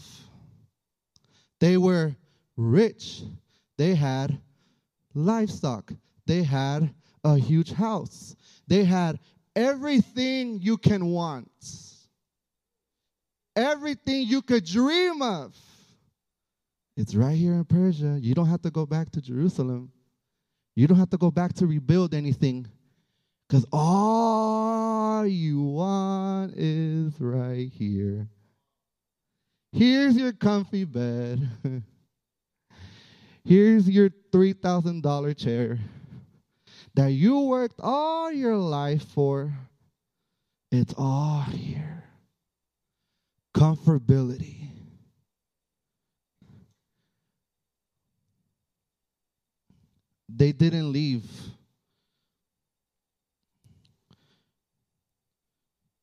They 1.58 1.76
were 1.76 2.14
rich. 2.56 3.22
They 3.76 3.94
had 3.94 4.38
livestock. 5.14 5.92
They 6.26 6.42
had 6.42 6.94
a 7.24 7.36
huge 7.36 7.72
house. 7.72 8.36
They 8.68 8.84
had 8.84 9.18
everything 9.54 10.60
you 10.60 10.76
can 10.76 11.06
want. 11.06 11.50
Everything 13.56 14.26
you 14.26 14.42
could 14.42 14.64
dream 14.64 15.22
of. 15.22 15.56
It's 16.96 17.14
right 17.14 17.36
here 17.36 17.54
in 17.54 17.64
Persia. 17.64 18.18
You 18.20 18.34
don't 18.34 18.48
have 18.48 18.62
to 18.62 18.70
go 18.70 18.86
back 18.86 19.10
to 19.12 19.20
Jerusalem. 19.20 19.92
You 20.76 20.86
don't 20.86 20.98
have 20.98 21.10
to 21.10 21.16
go 21.16 21.30
back 21.30 21.54
to 21.54 21.66
rebuild 21.66 22.14
anything. 22.14 22.68
Because 23.48 23.64
all 23.72 25.26
you 25.26 25.62
want 25.62 26.52
is 26.56 27.14
right 27.18 27.70
here. 27.72 28.28
Here's 29.72 30.16
your 30.16 30.32
comfy 30.32 30.84
bed. 30.84 31.48
Here's 33.44 33.88
your 33.88 34.10
$3,000 34.32 35.36
chair. 35.36 35.78
that 36.94 37.12
you 37.12 37.40
worked 37.40 37.78
all 37.80 38.32
your 38.32 38.56
life 38.56 39.04
for, 39.04 39.52
it's 40.72 40.94
all 40.96 41.42
here. 41.42 42.04
Comfortability. 43.54 44.75
They 50.36 50.52
didn't 50.52 50.92
leave 50.92 51.24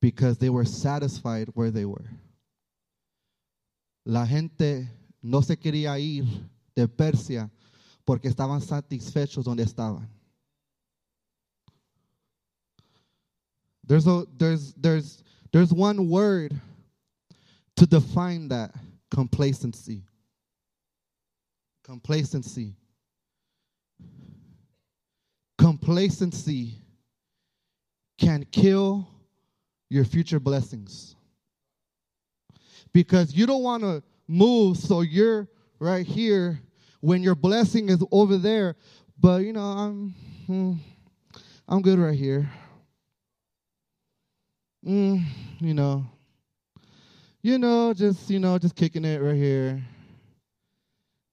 because 0.02 0.40
they 0.40 0.50
were 0.50 0.66
satisfied 0.66 1.50
where 1.54 1.70
they 1.70 1.86
were. 1.86 2.10
La 4.06 4.26
gente 4.26 4.90
no 5.22 5.42
se 5.42 5.56
quería 5.56 6.00
ir 6.00 6.26
de 6.76 6.88
Persia 6.88 7.52
porque 8.06 8.28
estaban 8.28 8.60
satisfechos 8.60 9.46
donde 9.46 9.64
estaban. 9.64 10.10
There's 13.86 14.08
a 14.08 14.26
there's 14.36 14.74
there's 14.74 15.24
there's 15.52 15.72
one 15.72 16.10
word 16.10 16.60
to 17.76 17.86
define 17.86 18.48
that 18.48 18.74
complacency. 19.12 20.04
Complacency. 21.84 22.76
Complacency 25.80 26.76
can 28.20 28.46
kill 28.52 29.08
your 29.90 30.06
future 30.06 30.40
blessings. 30.40 31.16
Because 32.94 33.34
you 33.34 33.48
don't 33.48 33.64
want 33.64 33.82
to 33.82 34.04
move 34.28 34.78
so 34.78 35.02
you're 35.02 35.48
right 35.80 36.06
here 36.06 36.62
when 37.02 37.24
your 37.24 37.34
blessing 37.34 37.90
is 37.90 38.04
over 38.12 38.38
there, 38.38 38.76
but 39.20 39.42
you 39.42 39.52
know, 39.52 39.64
I'm 39.64 40.16
hmm, 40.46 40.74
I'm 41.68 41.82
good 41.82 41.98
right 41.98 42.18
here. 42.18 42.48
Mm, 44.86 45.24
you 45.60 45.74
know, 45.74 46.06
you 47.42 47.58
know, 47.58 47.96
just 47.96 48.30
you 48.30 48.38
know, 48.38 48.60
just 48.60 48.76
kicking 48.76 49.06
it 49.06 49.20
right 49.24 49.36
here. 49.36 49.84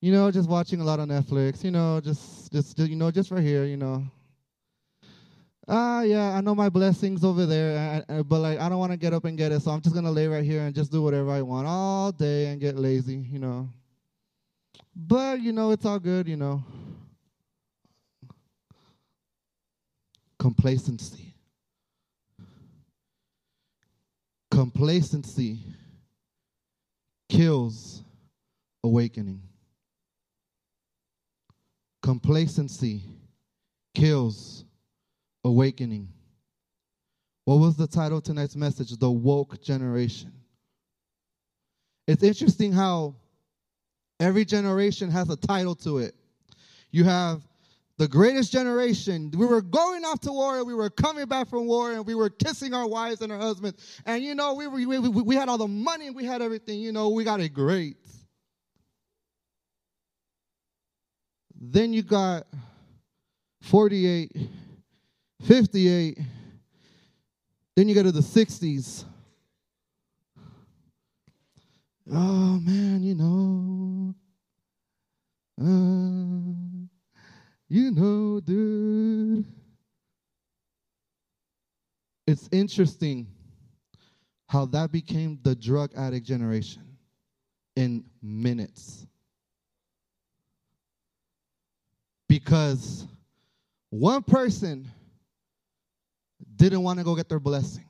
You 0.00 0.12
know, 0.12 0.30
just 0.30 0.48
watching 0.48 0.80
a 0.80 0.84
lot 0.84 0.98
on 0.98 1.08
Netflix. 1.08 1.62
You 1.62 1.72
know, 1.72 2.00
just 2.00 2.50
just 2.50 2.78
you 2.78 2.96
know, 2.96 3.10
just 3.10 3.30
right 3.30 3.42
here. 3.42 3.66
You 3.66 3.76
know. 3.76 4.06
Ah, 5.68 6.02
yeah, 6.02 6.32
I 6.32 6.40
know 6.40 6.54
my 6.54 6.68
blessings 6.68 7.22
over 7.24 7.46
there, 7.46 8.04
but 8.26 8.40
like 8.40 8.58
I 8.58 8.68
don't 8.68 8.78
want 8.78 8.92
to 8.92 8.98
get 8.98 9.12
up 9.12 9.24
and 9.24 9.38
get 9.38 9.52
it, 9.52 9.62
so 9.62 9.70
I'm 9.70 9.80
just 9.80 9.94
gonna 9.94 10.10
lay 10.10 10.26
right 10.26 10.44
here 10.44 10.62
and 10.62 10.74
just 10.74 10.90
do 10.90 11.02
whatever 11.02 11.30
I 11.30 11.42
want 11.42 11.66
all 11.66 12.12
day 12.12 12.46
and 12.46 12.60
get 12.60 12.76
lazy. 12.76 13.16
You 13.16 13.38
know. 13.38 13.68
But 14.96 15.40
you 15.40 15.52
know, 15.52 15.70
it's 15.70 15.84
all 15.84 15.98
good. 15.98 16.26
You 16.26 16.36
know. 16.36 16.64
Complacency. 20.38 21.34
Complacency 24.50 25.60
kills 27.28 28.02
awakening. 28.82 29.42
Complacency 32.02 33.02
kills 33.94 34.64
awakening. 35.44 36.08
What 37.44 37.56
was 37.56 37.76
the 37.76 37.86
title 37.86 38.18
of 38.18 38.24
tonight's 38.24 38.56
message? 38.56 38.96
The 38.96 39.10
woke 39.10 39.60
generation. 39.62 40.32
It's 42.06 42.22
interesting 42.22 42.72
how 42.72 43.14
every 44.18 44.44
generation 44.44 45.10
has 45.10 45.28
a 45.30 45.36
title 45.36 45.74
to 45.76 45.98
it. 45.98 46.14
You 46.90 47.04
have 47.04 47.42
the 47.98 48.08
greatest 48.08 48.50
generation. 48.50 49.30
We 49.36 49.46
were 49.46 49.60
going 49.60 50.04
off 50.04 50.20
to 50.20 50.32
war, 50.32 50.58
and 50.58 50.66
we 50.66 50.74
were 50.74 50.90
coming 50.90 51.26
back 51.26 51.48
from 51.48 51.66
war, 51.66 51.92
and 51.92 52.06
we 52.06 52.14
were 52.14 52.30
kissing 52.30 52.72
our 52.72 52.88
wives 52.88 53.20
and 53.20 53.30
our 53.30 53.38
husbands. 53.38 54.00
And 54.06 54.24
you 54.24 54.34
know, 54.34 54.54
we, 54.54 54.66
were, 54.66 54.98
we, 54.98 54.98
we 54.98 55.34
had 55.34 55.48
all 55.48 55.58
the 55.58 55.68
money, 55.68 56.06
and 56.06 56.16
we 56.16 56.24
had 56.24 56.42
everything. 56.42 56.80
You 56.80 56.92
know, 56.92 57.10
we 57.10 57.24
got 57.24 57.40
it 57.40 57.50
great. 57.50 57.96
Then 61.60 61.92
you 61.92 62.02
got 62.02 62.46
48, 63.60 64.34
58. 65.42 66.18
Then 67.76 67.88
you 67.88 67.94
go 67.94 68.02
to 68.02 68.12
the 68.12 68.20
60s. 68.20 69.04
Oh 72.12 72.60
man, 72.60 73.02
you 73.02 73.14
know. 73.14 74.14
Uh, 75.60 76.86
you 77.68 77.90
know, 77.92 78.40
dude. 78.40 79.44
It's 82.26 82.48
interesting 82.52 83.26
how 84.48 84.66
that 84.66 84.90
became 84.90 85.38
the 85.42 85.54
drug 85.54 85.92
addict 85.96 86.26
generation 86.26 86.82
in 87.76 88.04
minutes. 88.22 89.06
Because 92.28 93.06
one 93.90 94.22
person 94.22 94.90
didn't 96.66 96.82
want 96.82 96.98
to 96.98 97.04
go 97.04 97.14
get 97.14 97.28
their 97.28 97.40
blessing. 97.40 97.84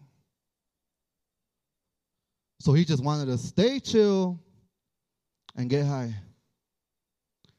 So 2.61 2.73
he 2.73 2.85
just 2.85 3.03
wanted 3.03 3.27
to 3.27 3.39
stay 3.39 3.81
chill 3.81 4.39
and 5.57 5.69
get 5.69 5.87
high. 5.87 6.15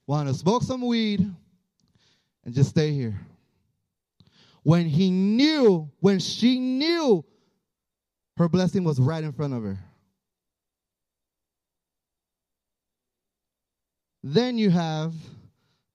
Wanted 0.08 0.34
to 0.34 0.38
smoke 0.38 0.64
some 0.64 0.86
weed 0.86 1.28
and 2.46 2.54
just 2.54 2.70
stay 2.70 2.92
here. 2.92 3.20
When 4.64 4.86
he 4.86 5.10
knew, 5.10 5.90
when 6.00 6.20
she 6.20 6.60
knew 6.60 7.26
her 8.38 8.48
blessing 8.48 8.84
was 8.84 9.00
right 9.00 9.24
in 9.24 9.32
front 9.32 9.54
of 9.54 9.64
her. 9.64 9.78
Then 14.24 14.58
you 14.58 14.70
have 14.70 15.14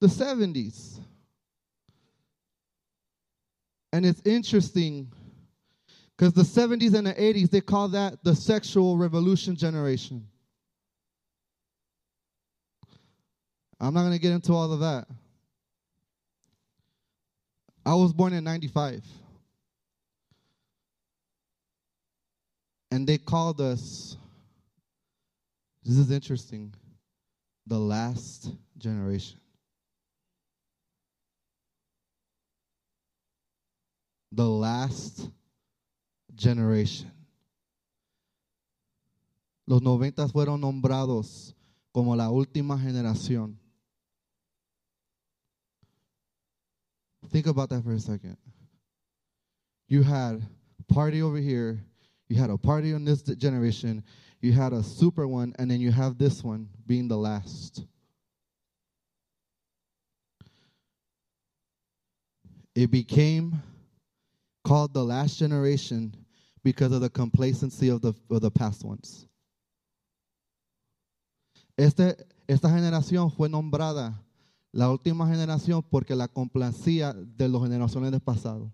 the 0.00 0.08
70s. 0.08 0.98
And 3.96 4.04
it's 4.04 4.20
interesting 4.26 5.10
because 6.14 6.34
the 6.34 6.42
70s 6.42 6.92
and 6.92 7.06
the 7.06 7.14
80s, 7.14 7.48
they 7.48 7.62
call 7.62 7.88
that 7.88 8.22
the 8.22 8.34
sexual 8.34 8.98
revolution 8.98 9.56
generation. 9.56 10.28
I'm 13.80 13.94
not 13.94 14.02
going 14.02 14.12
to 14.12 14.18
get 14.18 14.32
into 14.32 14.52
all 14.52 14.70
of 14.70 14.80
that. 14.80 15.06
I 17.86 17.94
was 17.94 18.12
born 18.12 18.34
in 18.34 18.44
95. 18.44 19.02
And 22.90 23.06
they 23.06 23.16
called 23.16 23.62
us, 23.62 24.18
this 25.82 25.96
is 25.96 26.10
interesting, 26.10 26.74
the 27.66 27.78
last 27.78 28.50
generation. 28.76 29.40
The 34.36 34.44
last 34.44 35.30
generation. 36.34 37.10
Los 39.66 39.80
noventas 39.80 40.30
fueron 40.30 40.60
nombrados 40.60 41.54
como 41.90 42.14
la 42.14 42.28
última 42.28 42.78
generación. 42.78 43.56
Think 47.30 47.46
about 47.46 47.70
that 47.70 47.82
for 47.82 47.92
a 47.92 47.98
second. 47.98 48.36
You 49.88 50.02
had 50.02 50.42
a 50.78 50.92
party 50.92 51.22
over 51.22 51.38
here, 51.38 51.82
you 52.28 52.36
had 52.36 52.50
a 52.50 52.58
party 52.58 52.92
on 52.92 53.06
this 53.06 53.22
generation, 53.22 54.04
you 54.42 54.52
had 54.52 54.74
a 54.74 54.82
super 54.82 55.26
one, 55.26 55.54
and 55.58 55.70
then 55.70 55.80
you 55.80 55.90
have 55.90 56.18
this 56.18 56.44
one 56.44 56.68
being 56.86 57.08
the 57.08 57.16
last. 57.16 57.86
It 62.74 62.90
became 62.90 63.62
called 64.66 64.92
the 64.92 65.04
last 65.04 65.38
generation 65.38 66.12
because 66.64 66.90
of 66.90 67.00
the 67.00 67.08
complacency 67.08 67.88
of 67.88 68.02
the, 68.02 68.12
of 68.28 68.40
the 68.40 68.50
past 68.50 68.84
ones. 68.84 69.28
Este, 71.78 72.16
esta 72.48 72.68
generación 72.68 73.30
fue 73.30 73.48
nombrada 73.48 74.20
la 74.72 74.90
última 74.90 75.28
generación 75.28 75.84
porque 75.88 76.16
la 76.16 76.26
complacía 76.26 77.14
de 77.14 77.48
las 77.48 77.62
generaciones 77.62 78.10
del 78.10 78.20
pasado. 78.20 78.72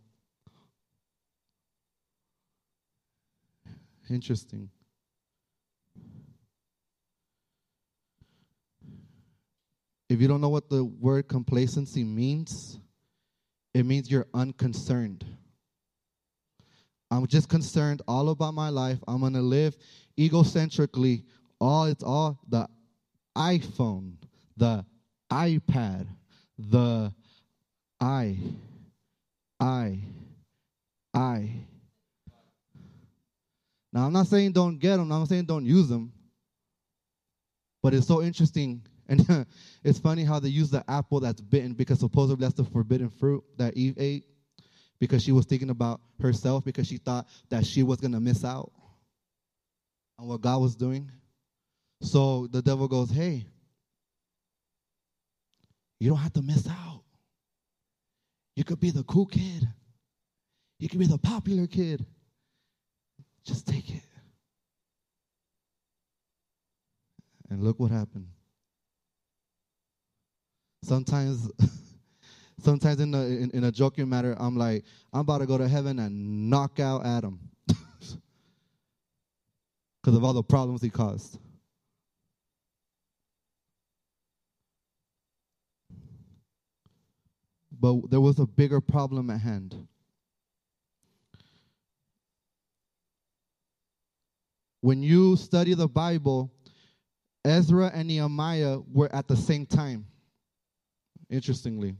Interesting. 4.09 4.70
If 10.09 10.20
you 10.20 10.28
don't 10.28 10.40
know 10.40 10.48
what 10.48 10.70
the 10.70 10.85
word 10.85 11.28
complacency 11.28 12.02
means, 12.02 12.78
it 13.74 13.85
means 13.85 14.11
you're 14.11 14.28
unconcerned. 14.33 15.26
I'm 17.12 17.27
just 17.27 17.51
concerned 17.51 18.01
all 18.09 18.31
about 18.31 18.55
my 18.55 18.70
life. 18.70 18.98
I'm 19.07 19.20
going 19.20 19.35
to 19.35 19.42
live 19.42 19.77
egocentrically. 20.18 21.25
All 21.61 21.85
it's 21.85 22.03
all 22.03 22.40
the 22.48 22.66
iPhone, 23.37 24.14
the 24.57 24.85
iPad, 25.31 26.07
the 26.59 27.12
I, 28.01 28.38
I. 29.61 29.98
I. 31.12 31.51
Now, 33.92 34.07
I'm 34.07 34.12
not 34.14 34.27
saying 34.27 34.53
don't 34.53 34.79
get 34.79 34.96
them, 34.96 35.12
I'm 35.12 35.27
saying 35.27 35.44
don't 35.44 35.66
use 35.66 35.88
them. 35.88 36.14
But 37.83 37.92
it's 37.92 38.07
so 38.07 38.22
interesting. 38.22 38.87
And 39.07 39.46
it's 39.85 39.98
funny 39.98 40.25
how 40.25 40.40
they 40.40 40.48
use 40.48 40.70
the 40.70 40.83
apple 40.88 41.20
that's 41.20 41.42
bitten 41.42 41.75
because 41.75 42.01
supposedly 42.01 42.42
that's 42.42 42.55
the 42.55 42.64
forbidden 42.64 43.11
fruit 43.11 43.44
that 43.59 43.77
Eve 43.77 43.96
ate 43.98 44.25
because 45.02 45.24
she 45.24 45.32
was 45.32 45.46
thinking 45.46 45.68
about 45.70 46.00
herself 46.20 46.64
because 46.64 46.86
she 46.86 46.96
thought 46.96 47.26
that 47.48 47.66
she 47.66 47.82
was 47.82 47.98
going 47.98 48.12
to 48.12 48.20
miss 48.20 48.44
out 48.44 48.70
on 50.16 50.28
what 50.28 50.40
God 50.40 50.60
was 50.60 50.76
doing. 50.76 51.10
So 52.02 52.46
the 52.46 52.62
devil 52.62 52.86
goes, 52.86 53.10
Hey, 53.10 53.44
you 55.98 56.08
don't 56.08 56.20
have 56.20 56.34
to 56.34 56.42
miss 56.42 56.68
out. 56.68 57.02
You 58.54 58.62
could 58.62 58.78
be 58.78 58.92
the 58.92 59.02
cool 59.02 59.26
kid, 59.26 59.66
you 60.78 60.88
could 60.88 61.00
be 61.00 61.08
the 61.08 61.18
popular 61.18 61.66
kid. 61.66 62.06
Just 63.44 63.66
take 63.66 63.90
it. 63.90 64.04
And 67.50 67.60
look 67.60 67.80
what 67.80 67.90
happened. 67.90 68.28
Sometimes, 70.84 71.50
sometimes 72.58 73.00
in, 73.00 73.14
a 73.14 73.22
in, 73.22 73.50
in 73.50 73.64
a 73.64 73.72
joking 73.72 74.08
matter, 74.08 74.36
I'm 74.38 74.56
like, 74.56 74.84
I'm 75.12 75.20
about 75.20 75.38
to 75.38 75.46
go 75.46 75.58
to 75.58 75.68
heaven 75.68 75.98
and 75.98 76.50
knock 76.50 76.80
out 76.80 77.04
Adam 77.04 77.38
because 77.66 78.16
of 80.06 80.24
all 80.24 80.32
the 80.32 80.42
problems 80.42 80.82
he 80.82 80.90
caused. 80.90 81.38
But 87.80 88.10
there 88.10 88.20
was 88.20 88.38
a 88.38 88.46
bigger 88.46 88.80
problem 88.80 89.28
at 89.30 89.40
hand. 89.40 89.88
When 94.80 95.02
you 95.02 95.36
study 95.36 95.74
the 95.74 95.88
Bible, 95.88 96.52
Ezra 97.44 97.90
and 97.92 98.08
Nehemiah 98.08 98.78
were 98.92 99.12
at 99.14 99.26
the 99.26 99.36
same 99.36 99.66
time. 99.66 100.06
Interestingly, 101.28 101.96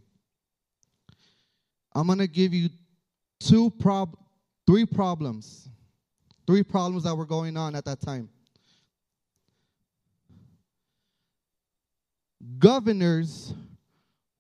I'm 1.95 2.07
going 2.07 2.19
to 2.19 2.27
give 2.27 2.55
you 2.55 2.71
two 3.41 3.71
prob 3.71 4.17
three 4.67 4.87
problems. 4.87 5.69
Three 6.47 6.63
problems 6.63 7.05
that 7.05 7.15
were 7.15 7.27
going 7.27 7.57
on 7.57 7.75
at 7.75 7.85
that 7.85 8.01
time. 8.01 8.29
Governors 12.59 13.55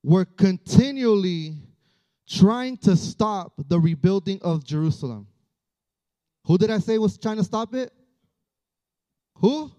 were 0.02 0.24
continually 0.24 1.54
trying 2.28 2.76
to 2.78 2.96
stop 2.96 3.52
the 3.68 3.78
rebuilding 3.78 4.40
of 4.42 4.64
Jerusalem. 4.64 5.28
Who 6.44 6.58
did 6.58 6.70
I 6.70 6.78
say 6.78 6.98
was 6.98 7.16
trying 7.16 7.36
to 7.36 7.44
stop 7.44 7.74
it? 7.74 7.92
Who? 9.36 9.70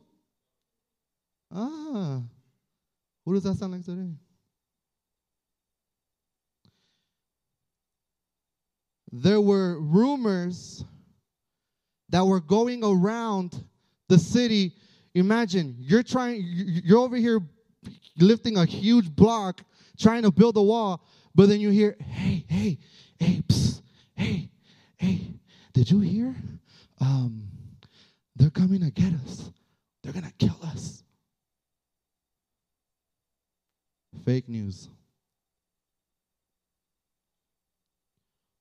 Ah. 1.51 2.21
Who 3.25 3.33
does 3.33 3.43
that 3.43 3.55
sound 3.55 3.73
like 3.73 3.83
today? 3.83 4.11
There 9.15 9.39
were 9.39 9.79
rumors 9.79 10.83
that 12.09 12.25
were 12.25 12.39
going 12.39 12.83
around 12.83 13.63
the 14.09 14.17
city. 14.17 14.73
Imagine 15.13 15.75
you're 15.77 16.01
trying, 16.01 16.41
you're 16.43 16.97
over 16.97 17.15
here 17.15 17.39
lifting 18.17 18.57
a 18.57 18.65
huge 18.65 19.15
block, 19.15 19.61
trying 19.99 20.23
to 20.23 20.31
build 20.31 20.57
a 20.57 20.63
wall, 20.63 21.05
but 21.35 21.47
then 21.47 21.59
you 21.59 21.69
hear, 21.69 21.95
hey, 21.99 22.43
hey, 22.47 22.79
hey, 23.19 23.43
psst, 23.47 23.83
hey, 24.15 24.49
hey, 24.97 25.35
did 25.73 25.91
you 25.91 25.99
hear? 25.99 26.35
Um, 26.99 27.43
they're 28.35 28.49
coming 28.49 28.81
to 28.81 28.89
get 28.89 29.13
us. 29.25 29.51
They're 30.01 30.13
going 30.13 30.25
to 30.25 30.33
kill 30.39 30.57
us. 30.63 31.03
Fake 34.25 34.49
news. 34.49 34.89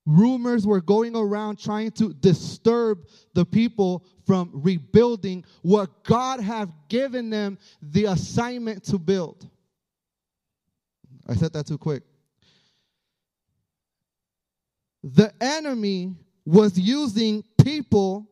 Rumors 0.05 0.67
were 0.67 0.81
going 0.81 1.15
around 1.15 1.61
trying 1.61 1.93
to 1.93 2.13
disturb 2.13 3.07
the 3.35 3.45
people 3.45 4.05
from 4.27 4.51
rebuilding 4.53 5.45
what 5.63 6.03
God 6.05 6.41
had 6.41 6.73
given 6.89 7.31
them 7.31 7.59
the 7.81 8.07
assignment 8.07 8.83
to 8.85 8.99
build. 8.99 9.49
I 11.29 11.35
said 11.35 11.53
that 11.53 11.67
too 11.67 11.79
quick. 11.79 12.03
The 15.05 15.33
enemy 15.41 16.15
was 16.45 16.77
using 16.79 17.45
people 17.63 18.29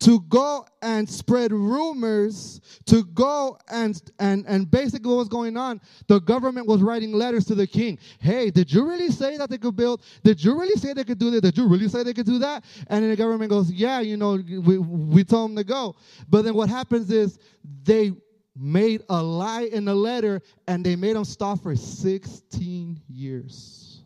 to 0.00 0.20
go 0.22 0.66
and 0.82 1.08
spread 1.08 1.52
rumors, 1.52 2.60
to 2.86 3.04
go 3.04 3.58
and, 3.68 4.00
and, 4.18 4.44
and 4.46 4.70
basically 4.70 5.08
what 5.08 5.18
was 5.18 5.28
going 5.28 5.56
on, 5.56 5.80
the 6.08 6.20
government 6.20 6.66
was 6.66 6.80
writing 6.80 7.12
letters 7.12 7.44
to 7.46 7.54
the 7.54 7.66
king. 7.66 7.98
Hey, 8.18 8.50
did 8.50 8.72
you 8.72 8.86
really 8.88 9.10
say 9.10 9.36
that 9.36 9.50
they 9.50 9.58
could 9.58 9.76
build? 9.76 10.02
Did 10.24 10.42
you 10.42 10.58
really 10.58 10.76
say 10.76 10.94
they 10.94 11.04
could 11.04 11.18
do 11.18 11.30
that? 11.32 11.42
Did 11.42 11.56
you 11.56 11.68
really 11.68 11.88
say 11.88 12.02
they 12.02 12.14
could 12.14 12.26
do 12.26 12.38
that? 12.38 12.64
And 12.88 13.02
then 13.02 13.10
the 13.10 13.16
government 13.16 13.50
goes, 13.50 13.70
yeah, 13.70 14.00
you 14.00 14.16
know, 14.16 14.32
we, 14.36 14.78
we 14.78 15.22
told 15.22 15.50
them 15.50 15.56
to 15.56 15.64
go. 15.64 15.96
But 16.28 16.42
then 16.42 16.54
what 16.54 16.68
happens 16.68 17.10
is 17.10 17.38
they 17.82 18.12
made 18.56 19.02
a 19.08 19.22
lie 19.22 19.68
in 19.72 19.84
the 19.84 19.94
letter 19.94 20.40
and 20.66 20.84
they 20.84 20.96
made 20.96 21.16
them 21.16 21.24
stop 21.24 21.62
for 21.62 21.76
16 21.76 23.00
years. 23.08 24.02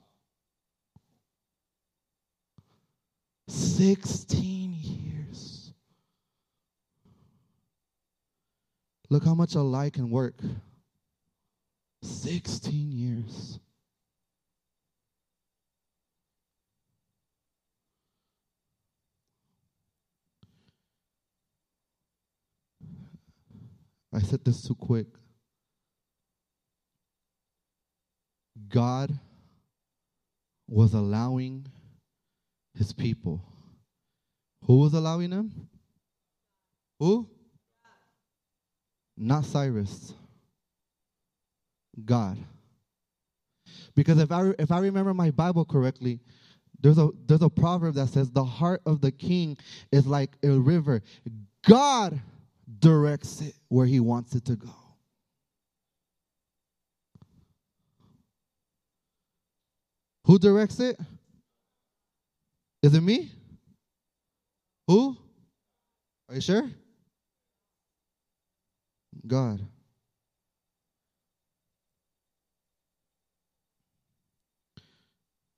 16 3.46 4.72
years. 4.72 5.72
Look 9.10 9.24
how 9.24 9.34
much 9.34 9.54
a 9.54 9.60
lie 9.60 9.90
can 9.90 10.10
work. 10.10 10.34
16 12.02 12.92
years. 12.92 13.60
I 24.12 24.20
said 24.20 24.44
this 24.44 24.62
too 24.62 24.76
quick. 24.76 25.08
God 28.68 29.18
was 30.68 30.94
allowing 30.94 31.66
his 32.74 32.92
people. 32.92 33.42
Who 34.66 34.78
was 34.78 34.94
allowing 34.94 35.30
them? 35.30 35.68
Who? 37.00 37.28
Not 39.16 39.44
Cyrus. 39.44 40.14
God. 42.04 42.38
Because 43.94 44.18
if 44.18 44.32
I 44.32 44.52
if 44.58 44.72
I 44.72 44.80
remember 44.80 45.14
my 45.14 45.30
Bible 45.30 45.64
correctly, 45.64 46.20
there's 46.80 46.98
a 46.98 47.10
there's 47.26 47.42
a 47.42 47.48
proverb 47.48 47.94
that 47.94 48.08
says 48.08 48.30
the 48.30 48.44
heart 48.44 48.82
of 48.86 49.00
the 49.00 49.12
king 49.12 49.56
is 49.92 50.06
like 50.06 50.36
a 50.42 50.50
river. 50.50 51.02
God 51.66 52.20
directs 52.80 53.40
it 53.40 53.54
where 53.68 53.86
he 53.86 54.00
wants 54.00 54.34
it 54.34 54.44
to 54.46 54.56
go. 54.56 54.74
Who 60.24 60.38
directs 60.38 60.80
it? 60.80 60.98
Is 62.82 62.94
it 62.94 63.02
me? 63.02 63.30
Who? 64.88 65.16
Are 66.28 66.34
you 66.34 66.40
sure? 66.40 66.70
God. 69.26 69.60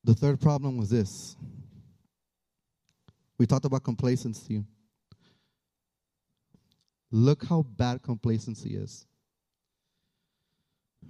The 0.05 0.15
third 0.15 0.41
problem 0.41 0.77
was 0.77 0.89
this. 0.89 1.37
We 3.39 3.47
talked 3.47 3.65
about 3.65 3.83
complacency. 3.83 4.63
Look 7.11 7.45
how 7.45 7.63
bad 7.63 8.03
complacency 8.03 8.77
is. 8.77 9.05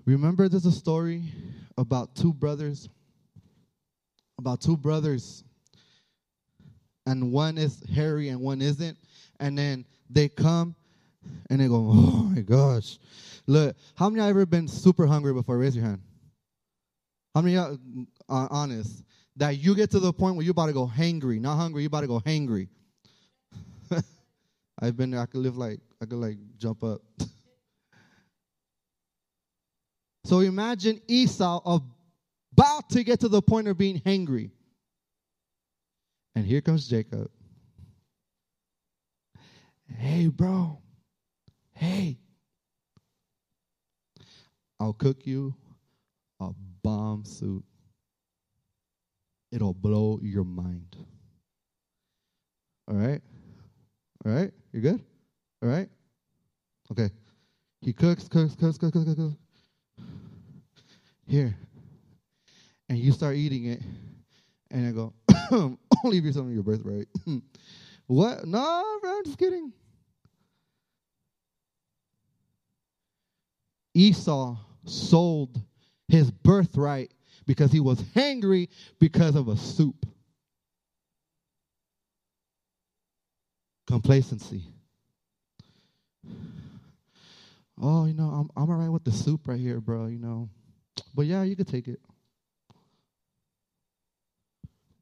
Remember, 0.06 0.48
there's 0.48 0.66
a 0.66 0.72
story 0.72 1.24
about 1.76 2.14
two 2.14 2.32
brothers, 2.32 2.88
about 4.38 4.60
two 4.60 4.76
brothers, 4.76 5.44
and 7.06 7.32
one 7.32 7.58
is 7.58 7.82
hairy 7.94 8.28
and 8.28 8.40
one 8.40 8.62
isn't. 8.62 8.96
And 9.40 9.58
then 9.58 9.84
they 10.08 10.28
come 10.28 10.74
and 11.50 11.60
they 11.60 11.68
go, 11.68 11.90
Oh 11.92 12.30
my 12.34 12.40
gosh. 12.40 12.98
Look, 13.46 13.76
how 13.94 14.10
many 14.10 14.22
you 14.22 14.28
ever 14.28 14.46
been 14.46 14.66
super 14.66 15.06
hungry 15.06 15.32
before? 15.32 15.58
Raise 15.58 15.76
your 15.76 15.84
hand. 15.84 16.00
How 17.34 17.42
many 17.42 17.56
are 17.56 17.76
uh, 18.28 18.48
honest? 18.50 19.04
That 19.36 19.58
you 19.58 19.74
get 19.74 19.90
to 19.90 20.00
the 20.00 20.12
point 20.12 20.36
where 20.36 20.44
you're 20.44 20.52
about 20.52 20.66
to 20.66 20.72
go 20.72 20.86
hangry, 20.86 21.38
not 21.38 21.56
hungry, 21.56 21.82
you're 21.82 21.88
about 21.88 22.00
to 22.00 22.06
go 22.06 22.20
hangry. 22.20 22.68
I've 24.80 24.96
been 24.96 25.10
there. 25.10 25.20
I 25.20 25.26
could 25.26 25.40
live 25.40 25.56
like 25.56 25.80
I 26.02 26.06
could 26.06 26.18
like 26.18 26.38
jump 26.56 26.82
up. 26.82 27.02
so 30.24 30.40
imagine 30.40 31.00
Esau 31.06 31.60
about 32.52 32.90
to 32.90 33.04
get 33.04 33.20
to 33.20 33.28
the 33.28 33.42
point 33.42 33.68
of 33.68 33.76
being 33.76 34.00
hangry. 34.00 34.50
And 36.34 36.44
here 36.44 36.60
comes 36.60 36.88
Jacob. 36.88 37.30
Hey, 39.98 40.28
bro. 40.28 40.78
Hey. 41.76 42.18
I'll 44.80 44.94
cook 44.94 45.26
you 45.26 45.54
a 46.40 46.50
bomb 46.82 47.24
soup. 47.24 47.64
It'll 49.52 49.74
blow 49.74 50.18
your 50.22 50.44
mind. 50.44 50.96
All 52.88 52.96
right? 52.96 53.20
All 54.24 54.32
right? 54.32 54.50
You 54.72 54.80
good? 54.80 55.02
All 55.62 55.68
right? 55.68 55.88
Okay. 56.90 57.10
He 57.82 57.92
cooks, 57.92 58.26
cooks, 58.28 58.54
cooks, 58.54 58.78
cooks, 58.78 58.94
cooks, 58.94 59.14
cooks. 59.14 59.36
Here. 61.26 61.56
And 62.88 62.98
you 62.98 63.12
start 63.12 63.36
eating 63.36 63.66
it. 63.66 63.82
And 64.70 64.88
I 64.88 64.92
go, 64.92 65.12
I'll 65.50 66.10
leave 66.10 66.24
you 66.24 66.32
some 66.32 66.48
of 66.48 66.54
your 66.54 66.62
birthright. 66.62 67.08
what? 68.06 68.46
No, 68.46 68.98
I'm 69.04 69.24
just 69.24 69.38
kidding. 69.38 69.72
Esau 73.96 74.58
sold 74.84 75.58
his 76.06 76.30
birthright 76.30 77.12
because 77.46 77.72
he 77.72 77.80
was 77.80 78.02
hangry 78.02 78.68
because 79.00 79.34
of 79.34 79.48
a 79.48 79.56
soup. 79.56 80.04
Complacency. 83.86 84.64
Oh, 87.80 88.04
you 88.04 88.12
know, 88.12 88.28
I'm 88.28 88.50
I'm 88.54 88.70
all 88.70 88.76
right 88.76 88.90
with 88.90 89.04
the 89.04 89.12
soup 89.12 89.48
right 89.48 89.58
here, 89.58 89.80
bro, 89.80 90.06
you 90.06 90.18
know. 90.18 90.50
But 91.14 91.24
yeah, 91.24 91.42
you 91.42 91.56
could 91.56 91.68
take 91.68 91.88
it. 91.88 92.00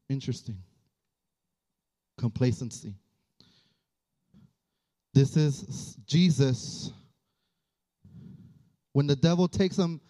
Interesting. 0.08 0.58
Complacency. 2.16 2.94
This 5.14 5.36
is 5.36 5.96
Jesus. 6.06 6.92
When 8.94 9.08
the 9.08 9.16
devil 9.16 9.48
takes 9.48 9.76
him 9.76 10.00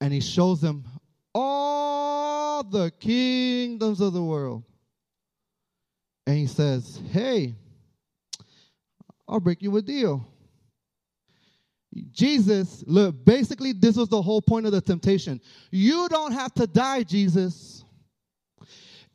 and 0.00 0.12
he 0.12 0.20
shows 0.20 0.60
them 0.60 0.84
all 1.34 2.62
the 2.62 2.92
kingdoms 3.00 4.00
of 4.02 4.12
the 4.12 4.22
world. 4.22 4.64
And 6.26 6.36
he 6.36 6.46
says, 6.46 7.00
Hey, 7.10 7.54
I'll 9.26 9.40
break 9.40 9.62
you 9.62 9.74
a 9.78 9.82
deal. 9.82 10.26
Jesus, 12.12 12.84
look, 12.86 13.24
basically, 13.24 13.72
this 13.72 13.96
was 13.96 14.10
the 14.10 14.20
whole 14.20 14.42
point 14.42 14.66
of 14.66 14.72
the 14.72 14.82
temptation. 14.82 15.40
You 15.70 16.06
don't 16.10 16.32
have 16.32 16.52
to 16.54 16.66
die, 16.66 17.02
Jesus. 17.02 17.82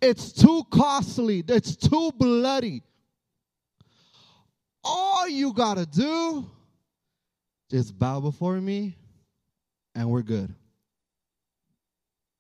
It's 0.02 0.34
too 0.34 0.64
costly, 0.72 1.44
it's 1.48 1.76
too 1.76 2.12
bloody. 2.18 2.82
All 4.84 5.30
you 5.30 5.54
got 5.54 5.78
to 5.78 5.86
do 5.86 6.50
is 7.72 7.92
bow 7.92 8.20
before 8.20 8.60
me, 8.60 8.96
and 9.96 10.10
we're 10.10 10.22
good. 10.22 10.54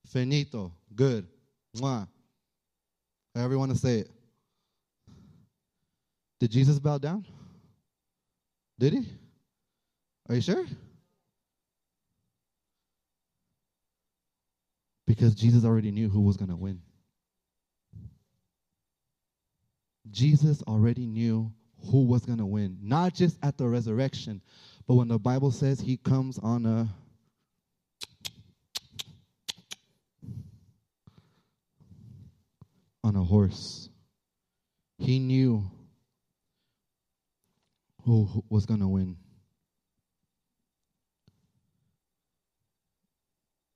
Finito, 0.07 0.71
good. 0.95 1.27
Mwah. 1.77 2.07
However 3.36 3.53
you 3.53 3.59
want 3.59 3.71
to 3.71 3.77
say 3.77 3.99
it. 3.99 4.12
Did 6.39 6.51
Jesus 6.51 6.77
bow 6.77 6.97
down? 6.97 7.25
Did 8.79 8.93
he? 8.93 9.07
Are 10.29 10.36
you 10.36 10.41
sure? 10.41 10.65
Because 15.07 15.36
Jesus 15.36 15.65
already 15.65 15.91
knew 15.91 16.09
who 16.09 16.21
was 16.21 16.38
going 16.38 16.49
to 16.49 16.55
win. 16.55 16.81
Jesus 20.12 20.62
already 20.63 21.05
knew 21.05 21.51
who 21.91 22.05
was 22.05 22.25
going 22.25 22.38
to 22.38 22.45
win, 22.45 22.77
not 22.81 23.13
just 23.13 23.38
at 23.43 23.57
the 23.57 23.67
resurrection, 23.67 24.41
but 24.87 24.95
when 24.95 25.07
the 25.07 25.19
Bible 25.19 25.51
says 25.51 25.79
he 25.79 25.97
comes 25.97 26.39
on 26.39 26.65
a 26.65 26.89
on 33.03 33.15
a 33.15 33.23
horse. 33.23 33.89
He 34.97 35.19
knew 35.19 35.69
who 38.05 38.43
was 38.49 38.65
going 38.65 38.79
to 38.79 38.87
win. 38.87 39.17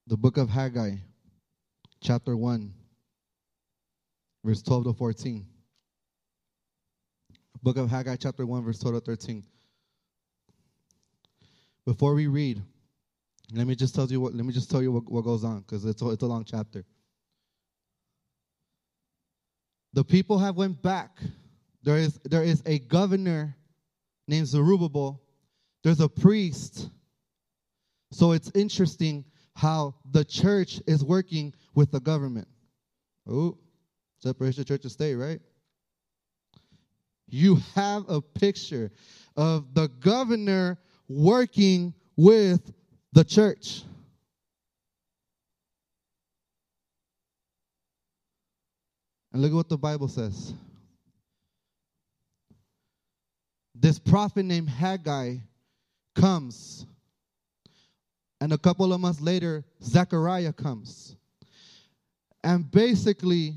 The 0.08 0.18
book 0.18 0.38
of 0.38 0.50
Haggai, 0.50 0.96
chapter 2.02 2.38
1, 2.38 2.74
verse 4.46 4.62
12 4.62 4.86
to 4.86 4.94
14. 4.94 5.46
Book 7.62 7.78
of 7.78 7.90
Haggai, 7.90 8.16
chapter 8.16 8.46
1, 8.46 8.64
verse 8.64 8.80
12 8.80 8.96
to 8.96 9.02
13. 9.02 9.44
Before 11.88 12.14
we 12.16 12.28
read, 12.28 12.62
let 13.54 13.66
me 13.66 13.74
just 13.74 13.96
tell 13.96 14.12
you 14.12 14.20
what 14.20 14.36
let 14.36 14.46
me 14.46 14.52
just 14.52 14.70
tell 14.70 14.82
you 14.82 14.92
what, 14.92 15.10
what 15.10 15.24
goes 15.24 15.46
on, 15.46 15.62
because 15.62 15.86
it's 15.86 16.02
a, 16.02 16.10
it's 16.10 16.22
a 16.22 16.26
long 16.26 16.44
chapter. 16.44 16.84
The 19.94 20.04
people 20.04 20.38
have 20.38 20.58
went 20.58 20.82
back. 20.82 21.18
There 21.84 21.96
is 21.96 22.20
there 22.26 22.44
is 22.44 22.62
a 22.66 22.80
governor 22.80 23.56
named 24.28 24.48
Zerubbabel. 24.48 25.22
There's 25.82 26.02
a 26.02 26.10
priest. 26.10 26.90
So 28.12 28.34
it's 28.34 28.52
interesting 28.54 29.24
how 29.56 29.96
the 30.12 30.26
church 30.26 30.82
is 30.88 31.06
working 31.06 31.54
with 31.74 31.92
the 31.92 32.02
government. 32.02 32.50
Oh, 33.26 33.58
separation 34.18 34.66
church 34.66 34.84
and 34.84 34.92
state, 34.92 35.16
right? 35.16 35.40
You 37.30 37.60
have 37.76 38.04
a 38.10 38.20
picture 38.22 38.92
of 39.38 39.74
the 39.74 39.88
governor 39.88 40.80
working 41.08 41.94
with 42.16 42.74
the 43.14 43.24
church. 43.24 43.84
And 49.32 49.42
look 49.42 49.52
at 49.52 49.56
what 49.56 49.70
the 49.70 49.78
Bible 49.78 50.08
says. 50.08 50.54
This 53.76 54.00
prophet 54.00 54.44
named 54.44 54.70
Haggai 54.70 55.38
comes 56.16 56.88
and 58.40 58.54
a 58.54 58.58
couple 58.58 58.94
of 58.94 59.00
months 59.00 59.22
later, 59.22 59.66
Zechariah 59.84 60.54
comes. 60.54 61.16
And 62.44 62.70
basically, 62.70 63.56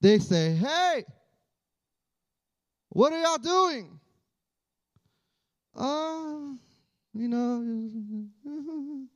they 0.00 0.18
say, 0.18 0.54
Hey, 0.54 1.04
what 2.90 3.12
are 3.12 3.20
y'all 3.20 3.38
doing? 3.38 3.99
Uh, 5.74 6.54
you 7.14 7.28
know, 7.28 8.26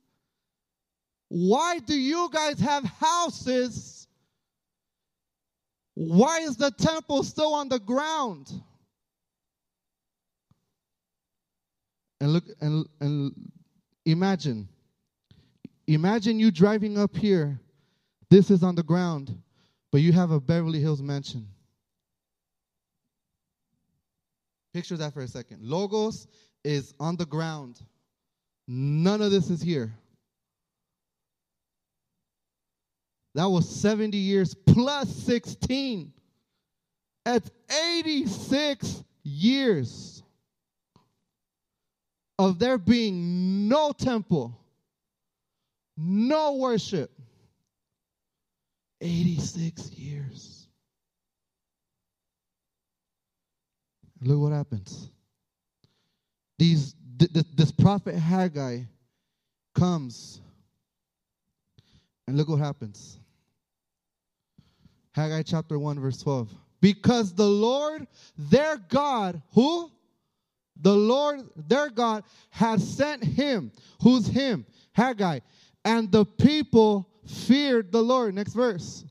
why 1.29 1.79
do 1.79 1.95
you 1.95 2.29
guys 2.31 2.59
have 2.59 2.83
houses? 2.83 4.07
Why 5.95 6.39
is 6.39 6.57
the 6.57 6.71
temple 6.71 7.23
still 7.23 7.53
on 7.53 7.69
the 7.69 7.79
ground? 7.79 8.51
And 12.19 12.33
look 12.33 12.45
and 12.61 12.85
and 12.99 13.33
Imagine. 14.05 14.67
Imagine 15.87 16.39
you 16.39 16.51
driving 16.51 16.97
up 16.97 17.15
here. 17.15 17.59
This 18.29 18.51
is 18.51 18.63
on 18.63 18.75
the 18.75 18.83
ground, 18.83 19.35
but 19.91 20.01
you 20.01 20.13
have 20.13 20.31
a 20.31 20.39
Beverly 20.39 20.79
Hills 20.79 21.01
mansion. 21.01 21.47
Picture 24.75 24.97
that 24.97 25.13
for 25.13 25.21
a 25.21 25.27
second. 25.29 25.61
Logos 25.61 26.27
is 26.65 26.93
on 26.99 27.15
the 27.15 27.25
ground. 27.25 27.79
None 28.67 29.21
of 29.21 29.31
this 29.31 29.49
is 29.49 29.61
here. 29.61 29.93
That 33.35 33.45
was 33.45 33.69
70 33.69 34.17
years 34.17 34.53
plus 34.53 35.07
16. 35.15 36.11
That's 37.23 37.49
86 37.93 39.05
years 39.23 40.21
of 42.37 42.59
there 42.59 42.77
being 42.77 43.69
no 43.69 43.93
temple, 43.93 44.59
no 45.95 46.55
worship. 46.57 47.11
86 48.99 49.91
years. 49.91 50.54
Look 54.25 54.39
what 54.39 54.51
happens. 54.51 55.09
These 56.57 56.95
th- 57.19 57.31
th- 57.31 57.45
this 57.55 57.71
prophet 57.71 58.15
Haggai 58.15 58.81
comes 59.75 60.41
and 62.27 62.35
look 62.35 62.49
what 62.49 62.59
happens. 62.59 63.19
Haggai 65.13 65.43
chapter 65.43 65.77
1 65.77 65.99
verse 65.99 66.21
12. 66.21 66.49
Because 66.81 67.33
the 67.33 67.47
Lord 67.47 68.07
their 68.37 68.77
God, 68.77 69.41
who? 69.53 69.91
the 70.81 70.95
Lord 70.95 71.43
their 71.55 71.89
God 71.89 72.23
has 72.49 72.87
sent 72.87 73.23
him. 73.23 73.71
Who's 74.01 74.27
him? 74.27 74.65
Haggai. 74.93 75.39
And 75.83 76.11
the 76.11 76.25
people 76.25 77.07
feared 77.25 77.91
the 77.91 78.01
Lord. 78.01 78.33
Next 78.33 78.53
verse. 78.53 79.05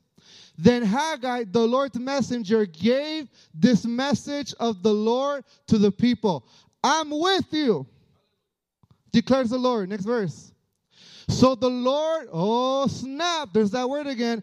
Then 0.57 0.83
Haggai, 0.83 1.45
the 1.51 1.67
Lord's 1.67 1.99
messenger, 1.99 2.65
gave 2.67 3.29
this 3.53 3.85
message 3.85 4.55
of 4.61 4.83
the 4.83 4.93
Lord 4.93 5.45
to 5.67 5.79
the 5.79 5.91
people 5.91 6.47
I'm 6.83 7.11
with 7.11 7.47
you, 7.51 7.87
declares 9.11 9.51
the 9.51 9.59
Lord. 9.59 9.89
Next 9.89 10.05
verse. 10.05 10.53
So 11.29 11.55
the 11.55 11.71
Lord, 11.71 12.29
oh 12.31 12.87
snap, 12.87 13.49
there's 13.55 13.71
that 13.71 13.89
word 13.89 14.07
again, 14.07 14.43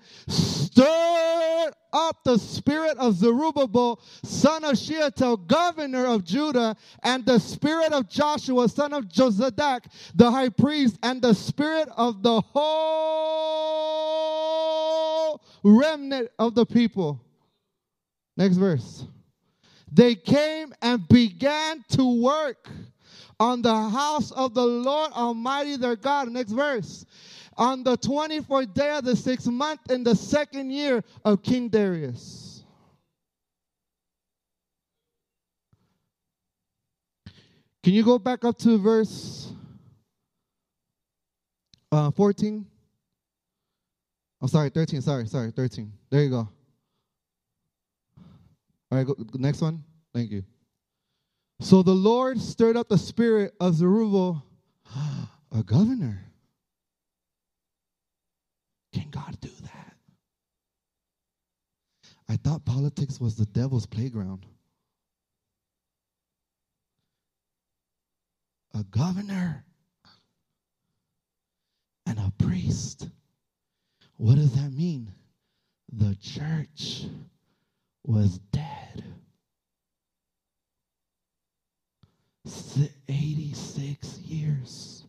stirred 0.72 1.74
up 1.94 2.24
the 2.24 2.38
spirit 2.38 2.98
of 2.98 3.16
Zerubbabel, 3.16 4.00
son 4.24 4.64
of 4.64 4.78
Shealtiel, 4.78 5.36
governor 5.38 6.06
of 6.06 6.24
Judah, 6.24 6.76
and 7.04 7.26
the 7.26 7.40
spirit 7.40 7.92
of 7.92 8.08
Joshua, 8.10 8.70
son 8.70 8.94
of 8.94 9.06
Jozadak, 9.06 9.86
the 10.16 10.32
high 10.32 10.50
priest, 10.50 10.98
and 11.04 11.22
the 11.22 11.34
spirit 11.34 11.90
of 11.98 12.24
the 12.24 12.40
whole 12.42 12.72
remnant 15.64 16.30
of 16.40 16.56
the 16.56 16.66
people. 16.66 17.22
Next 18.38 18.56
verse. 18.56 19.06
They 19.92 20.16
came 20.16 20.74
and 20.82 21.06
began 21.10 21.84
to 21.90 22.22
work 22.22 22.70
on 23.42 23.64
the 23.64 23.74
house 23.90 24.30
of 24.32 24.54
the 24.54 24.64
Lord 24.64 25.12
Almighty 25.14 25.76
their 25.76 25.96
God. 25.96 26.30
Next 26.30 26.52
verse. 26.52 27.08
On 27.58 27.84
the 27.84 27.98
24th 27.98 28.72
day 28.76 28.92
of 28.92 29.04
the 29.04 29.16
sixth 29.16 29.48
month 29.48 29.90
in 29.90 30.04
the 30.04 30.14
second 30.14 30.70
year 30.70 31.04
of 31.26 31.42
King 31.42 31.68
Darius. 31.68 32.64
Can 37.84 37.94
you 37.94 38.04
go 38.04 38.20
back 38.20 38.46
up 38.46 38.60
to 38.60 38.78
verse 38.78 39.52
uh, 41.92 42.12
14? 42.12 42.64
I'm 44.40 44.48
sorry, 44.48 44.70
13. 44.70 45.02
Sorry, 45.02 45.26
sorry, 45.26 45.50
13. 45.50 45.92
There 46.12 46.22
you 46.22 46.30
go. 46.30 46.48
All 48.92 48.98
right, 48.98 49.06
go, 49.06 49.16
next 49.34 49.62
one. 49.62 49.84
Thank 50.14 50.30
you. 50.30 50.44
So 51.62 51.84
the 51.84 51.94
Lord 51.94 52.42
stirred 52.42 52.76
up 52.76 52.90
the 52.90 52.98
spirit 52.98 53.54
of 53.60 53.76
Zerubbabel, 53.76 54.44
a 55.56 55.62
governor. 55.64 56.26
Can 58.92 59.10
God 59.12 59.40
do 59.40 59.50
that? 59.62 59.94
I 62.28 62.38
thought 62.38 62.66
politics 62.66 63.20
was 63.22 63.36
the 63.36 63.46
devil's 63.46 63.86
playground. 63.86 64.48
A 68.74 68.84
governor 68.86 69.64
and 72.08 72.18
a 72.18 72.34
priest. 72.44 73.08
What 74.18 74.36
does 74.36 74.56
that 74.56 74.74
mean? 74.74 75.12
The 75.94 76.16
church 76.16 77.06
was 78.04 78.40
dead. 78.52 79.04
86 82.46 84.20
years. 84.20 85.06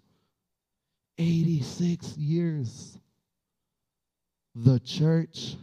86 1.18 2.16
years. 2.16 2.98
The 4.54 4.80
church 4.80 5.56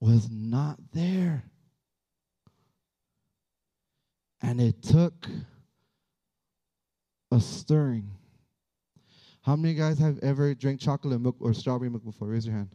was 0.00 0.28
not 0.30 0.78
there. 0.92 1.44
And 4.42 4.60
it 4.60 4.82
took 4.82 5.26
a 7.32 7.40
stirring. 7.40 8.10
How 9.42 9.56
many 9.56 9.74
guys 9.74 9.98
have 9.98 10.18
ever 10.22 10.54
drank 10.54 10.80
chocolate 10.80 11.20
milk 11.20 11.36
or 11.40 11.54
strawberry 11.54 11.90
milk 11.90 12.04
before? 12.04 12.28
Raise 12.28 12.46
your 12.46 12.54
hand. 12.54 12.70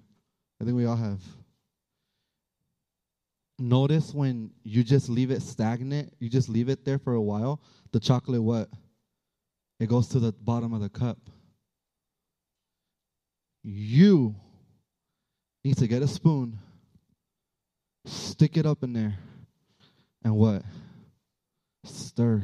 I 0.59 0.65
think 0.65 0.75
we 0.75 0.85
all 0.85 0.95
have 0.95 1.21
notice 3.59 4.13
when 4.13 4.51
you 4.63 4.83
just 4.83 5.09
leave 5.09 5.31
it 5.31 5.41
stagnant, 5.41 6.13
you 6.19 6.29
just 6.29 6.49
leave 6.49 6.69
it 6.69 6.85
there 6.85 6.99
for 6.99 7.13
a 7.13 7.21
while, 7.21 7.61
the 7.91 7.99
chocolate 7.99 8.41
what? 8.41 8.69
It 9.79 9.89
goes 9.89 10.07
to 10.09 10.19
the 10.19 10.31
bottom 10.31 10.73
of 10.73 10.81
the 10.81 10.89
cup. 10.89 11.17
You 13.63 14.35
need 15.63 15.77
to 15.77 15.87
get 15.87 16.01
a 16.01 16.07
spoon, 16.07 16.57
stick 18.05 18.57
it 18.57 18.65
up 18.65 18.83
in 18.83 18.93
there, 18.93 19.17
and 20.23 20.35
what? 20.35 20.63
Stir. 21.83 22.43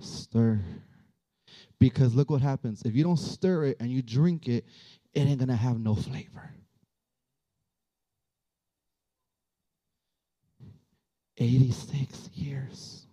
Stir. 0.00 0.60
Because 1.78 2.14
look 2.14 2.30
what 2.30 2.40
happens. 2.40 2.82
If 2.84 2.94
you 2.94 3.04
don't 3.04 3.18
stir 3.18 3.64
it 3.66 3.76
and 3.80 3.90
you 3.90 4.02
drink 4.02 4.48
it, 4.48 4.64
it 5.14 5.20
ain't 5.20 5.40
to 5.46 5.56
have 5.56 5.78
no 5.78 5.94
flavor. 5.94 6.50
86 11.38 12.30
years. 12.34 13.06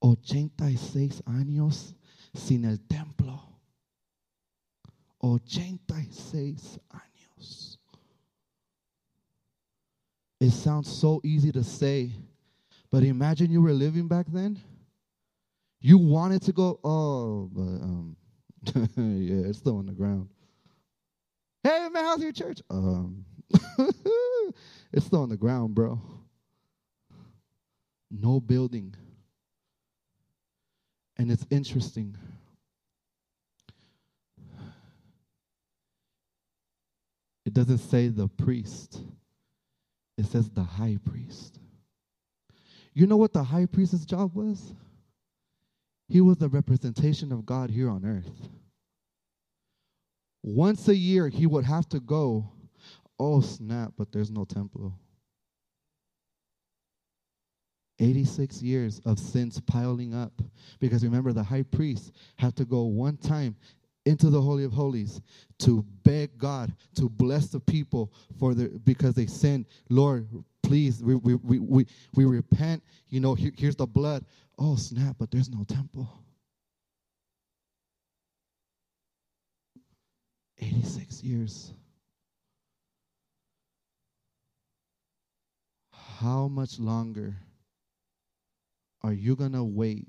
86 0.00 1.22
años 1.26 1.94
sin 2.34 2.64
el 2.64 2.78
templo. 2.88 3.40
86 5.20 6.78
años. 6.90 7.78
It 10.40 10.50
sounds 10.50 10.90
so 10.90 11.20
easy 11.22 11.52
to 11.52 11.62
say, 11.62 12.10
but 12.90 13.04
imagine 13.04 13.50
you 13.50 13.62
were 13.62 13.72
living 13.72 14.08
back 14.08 14.26
then. 14.32 14.60
You 15.80 15.98
wanted 15.98 16.42
to 16.42 16.52
go, 16.52 16.80
oh, 16.82 17.48
but 17.52 17.62
um, 17.62 18.16
yeah, 18.96 19.48
it's 19.48 19.58
still 19.58 19.78
on 19.78 19.86
the 19.86 19.92
ground. 19.92 20.28
Hey 21.62 21.88
man, 21.92 22.04
how's 22.04 22.22
your 22.22 22.32
church? 22.32 22.60
Um, 22.70 23.24
it's 24.92 25.06
still 25.06 25.22
on 25.22 25.28
the 25.28 25.36
ground, 25.36 25.74
bro. 25.74 26.00
No 28.10 28.40
building. 28.40 28.94
And 31.16 31.30
it's 31.30 31.46
interesting. 31.50 32.16
It 37.44 37.54
doesn't 37.54 37.78
say 37.78 38.08
the 38.08 38.28
priest, 38.28 39.00
it 40.16 40.26
says 40.26 40.48
the 40.50 40.62
high 40.62 40.98
priest. 41.04 41.58
You 42.94 43.06
know 43.06 43.16
what 43.16 43.32
the 43.32 43.42
high 43.42 43.66
priest's 43.66 44.04
job 44.04 44.34
was? 44.34 44.74
He 46.08 46.20
was 46.20 46.36
the 46.36 46.48
representation 46.48 47.32
of 47.32 47.46
God 47.46 47.70
here 47.70 47.88
on 47.88 48.04
earth. 48.04 48.48
Once 50.42 50.88
a 50.88 50.96
year, 50.96 51.28
he 51.28 51.46
would 51.46 51.64
have 51.64 51.88
to 51.88 52.00
go 52.00 52.50
Oh, 53.24 53.40
snap, 53.40 53.92
but 53.96 54.10
there's 54.10 54.32
no 54.32 54.44
temple. 54.44 54.98
86 58.00 58.60
years 58.62 59.00
of 59.04 59.16
sins 59.20 59.60
piling 59.60 60.12
up. 60.12 60.32
Because 60.80 61.04
remember, 61.04 61.32
the 61.32 61.44
high 61.44 61.62
priest 61.62 62.10
had 62.34 62.56
to 62.56 62.64
go 62.64 62.82
one 62.82 63.16
time 63.16 63.54
into 64.06 64.28
the 64.28 64.42
Holy 64.42 64.64
of 64.64 64.72
Holies 64.72 65.20
to 65.60 65.84
beg 66.02 66.36
God 66.36 66.74
to 66.96 67.08
bless 67.08 67.46
the 67.46 67.60
people 67.60 68.12
for 68.40 68.54
the 68.54 68.80
because 68.82 69.14
they 69.14 69.26
sinned. 69.26 69.66
Lord, 69.88 70.26
please, 70.64 71.00
we 71.00 71.14
we 71.14 71.36
we 71.36 71.60
we, 71.60 71.86
we 72.16 72.24
repent. 72.24 72.82
You 73.08 73.20
know, 73.20 73.36
here, 73.36 73.52
here's 73.56 73.76
the 73.76 73.86
blood. 73.86 74.24
Oh 74.58 74.74
snap, 74.74 75.14
but 75.20 75.30
there's 75.30 75.48
no 75.48 75.62
temple. 75.62 76.10
86 80.58 81.22
years. 81.22 81.72
How 86.22 86.46
much 86.46 86.78
longer 86.78 87.34
are 89.02 89.12
you 89.12 89.34
going 89.34 89.54
to 89.54 89.64
wait 89.64 90.06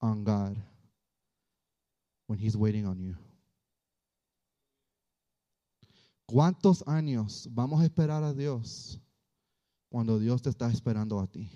on 0.00 0.24
God 0.24 0.56
when 2.28 2.38
He's 2.38 2.56
waiting 2.56 2.86
on 2.86 2.98
you? 2.98 3.14
¿Cuántos 6.30 6.82
años 6.84 7.46
vamos 7.54 7.82
a 7.82 7.88
esperar 7.88 8.24
a 8.24 8.32
Dios 8.32 8.98
cuando 9.92 10.18
Dios 10.18 10.40
te 10.40 10.48
está 10.48 10.72
esperando 10.72 11.22
a 11.22 11.26
ti? 11.26 11.50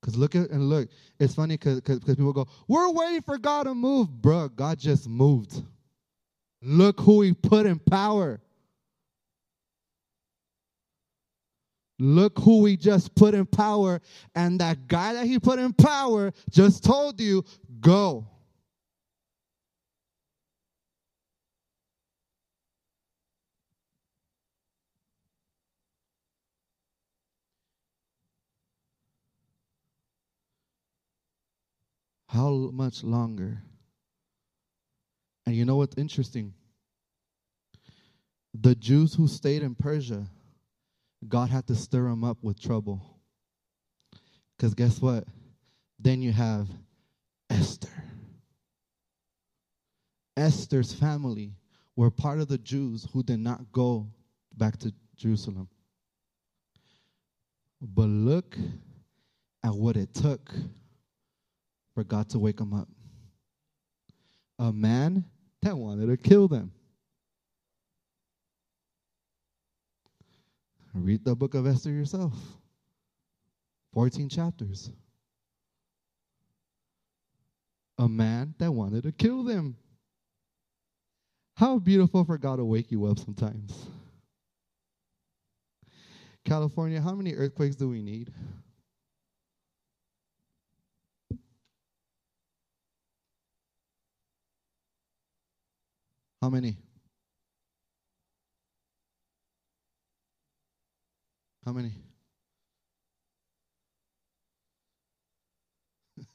Because 0.00 0.16
look 0.16 0.34
at 0.34 0.50
and 0.50 0.68
look, 0.68 0.88
it's 1.20 1.36
funny 1.36 1.56
because 1.56 1.80
people 2.00 2.32
go, 2.32 2.48
We're 2.66 2.90
waiting 2.90 3.22
for 3.22 3.38
God 3.38 3.64
to 3.64 3.74
move. 3.74 4.08
Bruh, 4.08 4.52
God 4.52 4.80
just 4.80 5.08
moved. 5.08 5.62
Look 6.66 7.00
who 7.00 7.20
he 7.20 7.34
put 7.34 7.66
in 7.66 7.78
power. 7.78 8.40
Look 11.98 12.38
who 12.38 12.64
he 12.64 12.78
just 12.78 13.14
put 13.14 13.34
in 13.34 13.44
power. 13.44 14.00
And 14.34 14.58
that 14.60 14.88
guy 14.88 15.12
that 15.12 15.26
he 15.26 15.38
put 15.38 15.58
in 15.58 15.74
power 15.74 16.32
just 16.50 16.82
told 16.82 17.20
you, 17.20 17.44
go. 17.80 18.26
How 32.28 32.50
much 32.72 33.04
longer? 33.04 33.62
And 35.46 35.54
you 35.54 35.64
know 35.64 35.76
what's 35.76 35.96
interesting? 35.96 36.54
The 38.54 38.74
Jews 38.74 39.14
who 39.14 39.26
stayed 39.28 39.62
in 39.62 39.74
Persia, 39.74 40.26
God 41.28 41.50
had 41.50 41.66
to 41.66 41.74
stir 41.74 42.04
them 42.04 42.24
up 42.24 42.38
with 42.42 42.60
trouble. 42.60 43.00
Because 44.56 44.74
guess 44.74 45.00
what? 45.00 45.24
Then 45.98 46.22
you 46.22 46.32
have 46.32 46.68
Esther. 47.50 48.04
Esther's 50.36 50.92
family 50.92 51.52
were 51.96 52.10
part 52.10 52.40
of 52.40 52.48
the 52.48 52.58
Jews 52.58 53.06
who 53.12 53.22
did 53.22 53.40
not 53.40 53.72
go 53.72 54.08
back 54.56 54.78
to 54.78 54.92
Jerusalem. 55.16 55.68
But 57.80 58.06
look 58.06 58.56
at 59.62 59.74
what 59.74 59.96
it 59.96 60.14
took 60.14 60.50
for 61.94 62.04
God 62.04 62.28
to 62.30 62.38
wake 62.38 62.56
them 62.56 62.72
up. 62.72 62.88
A 64.58 64.72
man 64.72 65.24
that 65.64 65.76
wanted 65.78 66.06
to 66.08 66.16
kill 66.18 66.46
them. 66.46 66.70
Read 70.92 71.24
the 71.24 71.34
book 71.34 71.54
of 71.54 71.66
Esther 71.66 71.90
yourself. 71.90 72.32
14 73.94 74.28
chapters. 74.28 74.92
A 77.98 78.06
man 78.06 78.54
that 78.58 78.70
wanted 78.70 79.04
to 79.04 79.12
kill 79.12 79.42
them. 79.42 79.76
How 81.56 81.78
beautiful 81.78 82.24
for 82.24 82.36
God 82.36 82.56
to 82.56 82.64
wake 82.64 82.92
you 82.92 83.06
up 83.06 83.18
sometimes. 83.18 83.86
California, 86.44 87.00
how 87.00 87.14
many 87.14 87.32
earthquakes 87.32 87.74
do 87.74 87.88
we 87.88 88.02
need? 88.02 88.30
How 96.44 96.50
many? 96.50 96.76
How 101.64 101.72
many? 101.72 101.92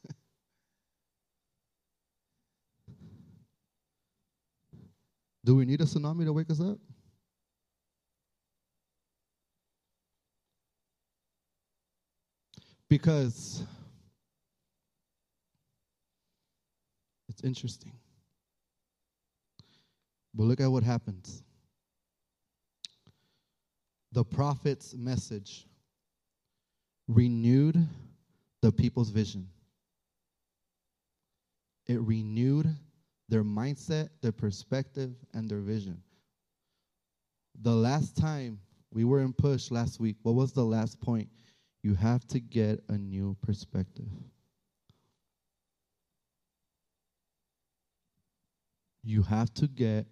Do 5.44 5.54
we 5.54 5.64
need 5.64 5.80
a 5.80 5.84
tsunami 5.84 6.24
to 6.24 6.32
wake 6.32 6.50
us 6.50 6.60
up? 6.60 6.78
Because 12.88 13.62
it's 17.28 17.44
interesting. 17.44 17.92
But 20.34 20.44
look 20.44 20.60
at 20.60 20.70
what 20.70 20.82
happens. 20.82 21.42
The 24.12 24.24
prophet's 24.24 24.94
message 24.94 25.66
renewed 27.08 27.86
the 28.62 28.72
people's 28.72 29.10
vision. 29.10 29.48
It 31.86 32.00
renewed 32.00 32.76
their 33.28 33.44
mindset, 33.44 34.10
their 34.20 34.32
perspective, 34.32 35.12
and 35.32 35.48
their 35.48 35.60
vision. 35.60 36.02
The 37.62 37.74
last 37.74 38.16
time 38.16 38.60
we 38.92 39.04
were 39.04 39.20
in 39.20 39.32
push 39.32 39.70
last 39.70 40.00
week, 40.00 40.16
what 40.22 40.34
was 40.34 40.52
the 40.52 40.64
last 40.64 41.00
point? 41.00 41.28
You 41.82 41.94
have 41.94 42.26
to 42.28 42.40
get 42.40 42.80
a 42.88 42.98
new 42.98 43.36
perspective. 43.42 44.08
You 49.02 49.22
have 49.22 49.52
to 49.54 49.66
get 49.66 50.06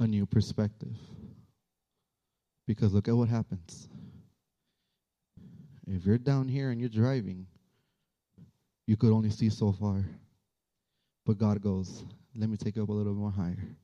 a 0.00 0.06
new 0.06 0.26
perspective. 0.26 0.96
Because 2.66 2.92
look 2.92 3.08
at 3.08 3.14
what 3.14 3.28
happens. 3.28 3.88
If 5.86 6.06
you're 6.06 6.18
down 6.18 6.48
here 6.48 6.70
and 6.70 6.80
you're 6.80 6.88
driving, 6.88 7.46
you 8.86 8.96
could 8.96 9.12
only 9.12 9.30
see 9.30 9.50
so 9.50 9.72
far. 9.72 10.04
But 11.26 11.38
God 11.38 11.60
goes, 11.60 12.04
let 12.34 12.48
me 12.48 12.56
take 12.56 12.76
you 12.76 12.82
up 12.82 12.88
a 12.88 12.92
little 12.92 13.14
more 13.14 13.30
higher. 13.30 13.76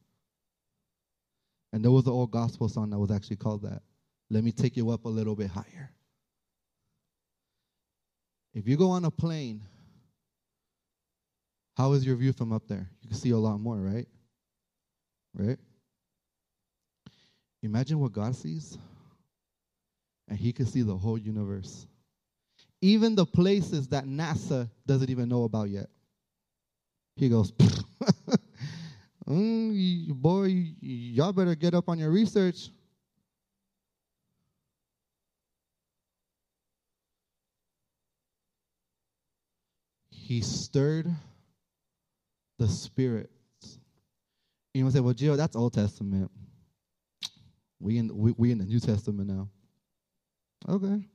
And 1.72 1.84
there 1.84 1.90
was 1.90 2.06
an 2.06 2.12
old 2.12 2.30
gospel 2.30 2.68
song 2.68 2.90
that 2.90 2.98
was 2.98 3.10
actually 3.10 3.36
called 3.36 3.62
that. 3.62 3.82
Let 4.30 4.42
me 4.42 4.52
take 4.52 4.76
you 4.76 4.90
up 4.90 5.04
a 5.04 5.08
little 5.08 5.36
bit 5.36 5.50
higher. 5.50 5.90
If 8.54 8.66
you 8.66 8.76
go 8.76 8.90
on 8.90 9.04
a 9.04 9.10
plane, 9.10 9.62
how 11.76 11.92
is 11.92 12.06
your 12.06 12.16
view 12.16 12.32
from 12.32 12.52
up 12.52 12.66
there? 12.66 12.88
You 13.02 13.10
can 13.10 13.18
see 13.18 13.30
a 13.30 13.36
lot 13.36 13.60
more, 13.60 13.76
right? 13.76 14.06
Right? 15.34 15.58
Imagine 17.62 17.98
what 17.98 18.12
God 18.12 18.34
sees, 18.34 18.78
and 20.28 20.38
He 20.38 20.52
can 20.52 20.66
see 20.66 20.82
the 20.82 20.96
whole 20.96 21.18
universe. 21.18 21.86
Even 22.80 23.14
the 23.14 23.26
places 23.26 23.88
that 23.88 24.04
NASA 24.04 24.68
doesn't 24.86 25.10
even 25.10 25.28
know 25.28 25.44
about 25.44 25.70
yet. 25.70 25.86
He 27.16 27.30
goes, 27.30 27.52
mm, 29.26 30.12
boy, 30.12 30.74
y'all 30.80 31.32
better 31.32 31.54
get 31.54 31.74
up 31.74 31.88
on 31.88 31.98
your 31.98 32.10
research. 32.10 32.68
He 40.10 40.42
stirred 40.42 41.10
the 42.58 42.68
spirits. 42.68 43.30
You 44.74 44.84
know, 44.84 44.90
say, 44.90 45.00
well, 45.00 45.14
Gio, 45.14 45.36
that's 45.36 45.56
Old 45.56 45.72
Testament. 45.72 46.30
We 47.86 47.98
in 47.98 48.10
we, 48.18 48.34
we 48.36 48.50
in 48.50 48.58
the 48.58 48.64
New 48.64 48.80
Testament 48.80 49.28
now. 49.28 49.48
Okay. 50.68 51.06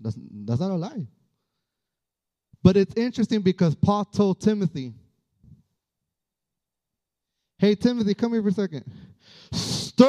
That's 0.00 0.16
that's 0.44 0.60
not 0.60 0.70
a 0.70 0.76
lie. 0.76 1.08
But 2.62 2.76
it's 2.76 2.94
interesting 2.94 3.40
because 3.40 3.74
Paul 3.74 4.04
told 4.04 4.40
Timothy, 4.40 4.94
Hey 7.58 7.74
Timothy, 7.74 8.14
come 8.14 8.34
here 8.34 8.42
for 8.42 8.50
a 8.50 8.52
second. 8.52 8.88
Stir 9.50 10.06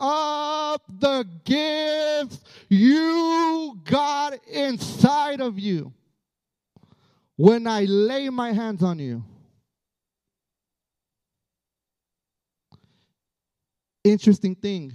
up 0.00 0.82
the 0.98 1.24
gifts 1.44 2.40
you 2.68 3.80
got 3.84 4.34
inside 4.48 5.40
of 5.40 5.60
you 5.60 5.92
when 7.36 7.68
I 7.68 7.84
lay 7.84 8.30
my 8.30 8.50
hands 8.50 8.82
on 8.82 8.98
you. 8.98 9.22
Interesting 14.04 14.54
thing. 14.54 14.92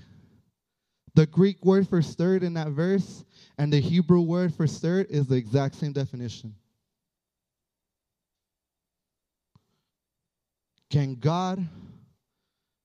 The 1.16 1.26
Greek 1.26 1.66
word 1.66 1.90
for 1.90 2.02
stirred 2.02 2.44
in 2.44 2.54
that 2.54 2.70
verse 2.70 3.26
and 3.58 3.74
the 3.74 3.80
Hebrew 3.80 4.22
word 4.22 4.54
for 4.54 4.68
stirred 4.68 5.08
is 5.10 5.26
the 5.28 5.36
exact 5.36 5.76
same 5.76 5.92
definition. 5.92 6.54
Can 10.92 11.16
God 11.16 11.68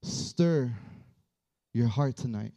stir 0.02 0.72
your 1.74 1.88
heart 1.88 2.16
tonight? 2.16 2.52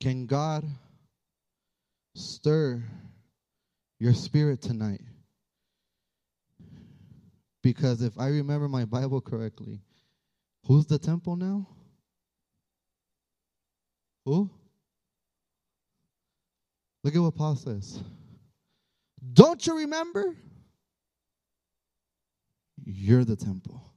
Can 0.00 0.26
God 0.26 0.64
stir 2.14 2.82
your 3.98 4.14
spirit 4.14 4.62
tonight? 4.62 5.00
Because 7.62 8.02
if 8.02 8.18
I 8.18 8.28
remember 8.28 8.68
my 8.68 8.84
Bible 8.84 9.20
correctly, 9.20 9.80
who's 10.66 10.86
the 10.86 10.98
temple 10.98 11.36
now? 11.36 11.66
Who? 14.26 14.50
Look 17.02 17.14
at 17.14 17.20
what 17.20 17.34
Paul 17.34 17.56
says. 17.56 18.02
Don't 19.32 19.66
you 19.66 19.78
remember? 19.78 20.36
You're 22.84 23.24
the 23.24 23.36
temple. 23.36 23.93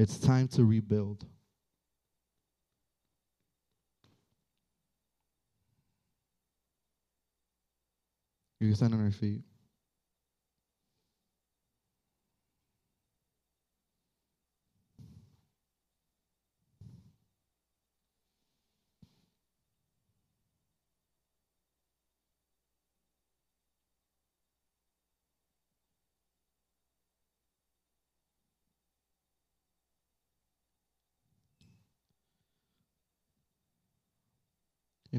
It's 0.00 0.16
time 0.16 0.48
to 0.48 0.64
rebuild. 0.64 1.26
You 8.60 8.68
can 8.68 8.76
stand 8.76 8.94
on 8.94 9.04
our 9.04 9.10
feet. 9.10 9.42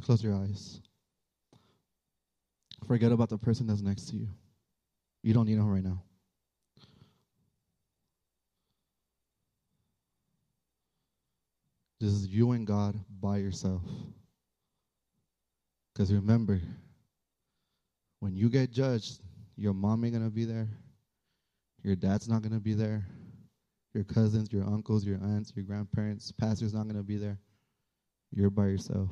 And 0.02 0.06
close 0.08 0.24
your 0.24 0.34
eyes. 0.34 0.82
Forget 2.88 3.12
about 3.12 3.30
the 3.30 3.38
person 3.38 3.68
that's 3.68 3.82
next 3.82 4.10
to 4.10 4.16
you. 4.16 4.30
You 5.22 5.36
don't 5.36 5.46
need 5.46 5.60
them 5.60 5.70
right 5.70 5.84
now. 5.84 6.02
This 12.00 12.10
is 12.10 12.26
you 12.30 12.54
and 12.54 12.66
God 12.66 13.00
by 13.20 13.38
yourself. 13.38 13.84
Because 15.94 16.12
remember, 16.12 16.60
when 18.22 18.36
you 18.36 18.50
get 18.50 18.72
judged, 18.72 19.22
your 19.56 19.76
mom 19.76 20.04
ain't 20.04 20.16
going 20.16 20.26
to 20.26 20.32
be 20.32 20.46
there. 20.46 20.68
Your 21.84 21.96
dad's 21.96 22.28
not 22.28 22.42
going 22.42 22.54
to 22.54 22.60
be 22.60 22.74
there. 22.74 23.06
Your 23.94 24.04
cousins, 24.04 24.52
your 24.52 24.64
uncles, 24.64 25.06
your 25.06 25.18
aunts, 25.18 25.54
your 25.56 25.66
grandparents, 25.66 26.32
pastor's 26.32 26.74
not 26.74 26.86
going 26.86 26.98
to 26.98 27.04
be 27.04 27.18
there. 27.18 27.38
You're 28.32 28.50
by 28.50 28.66
yourself. 28.66 29.08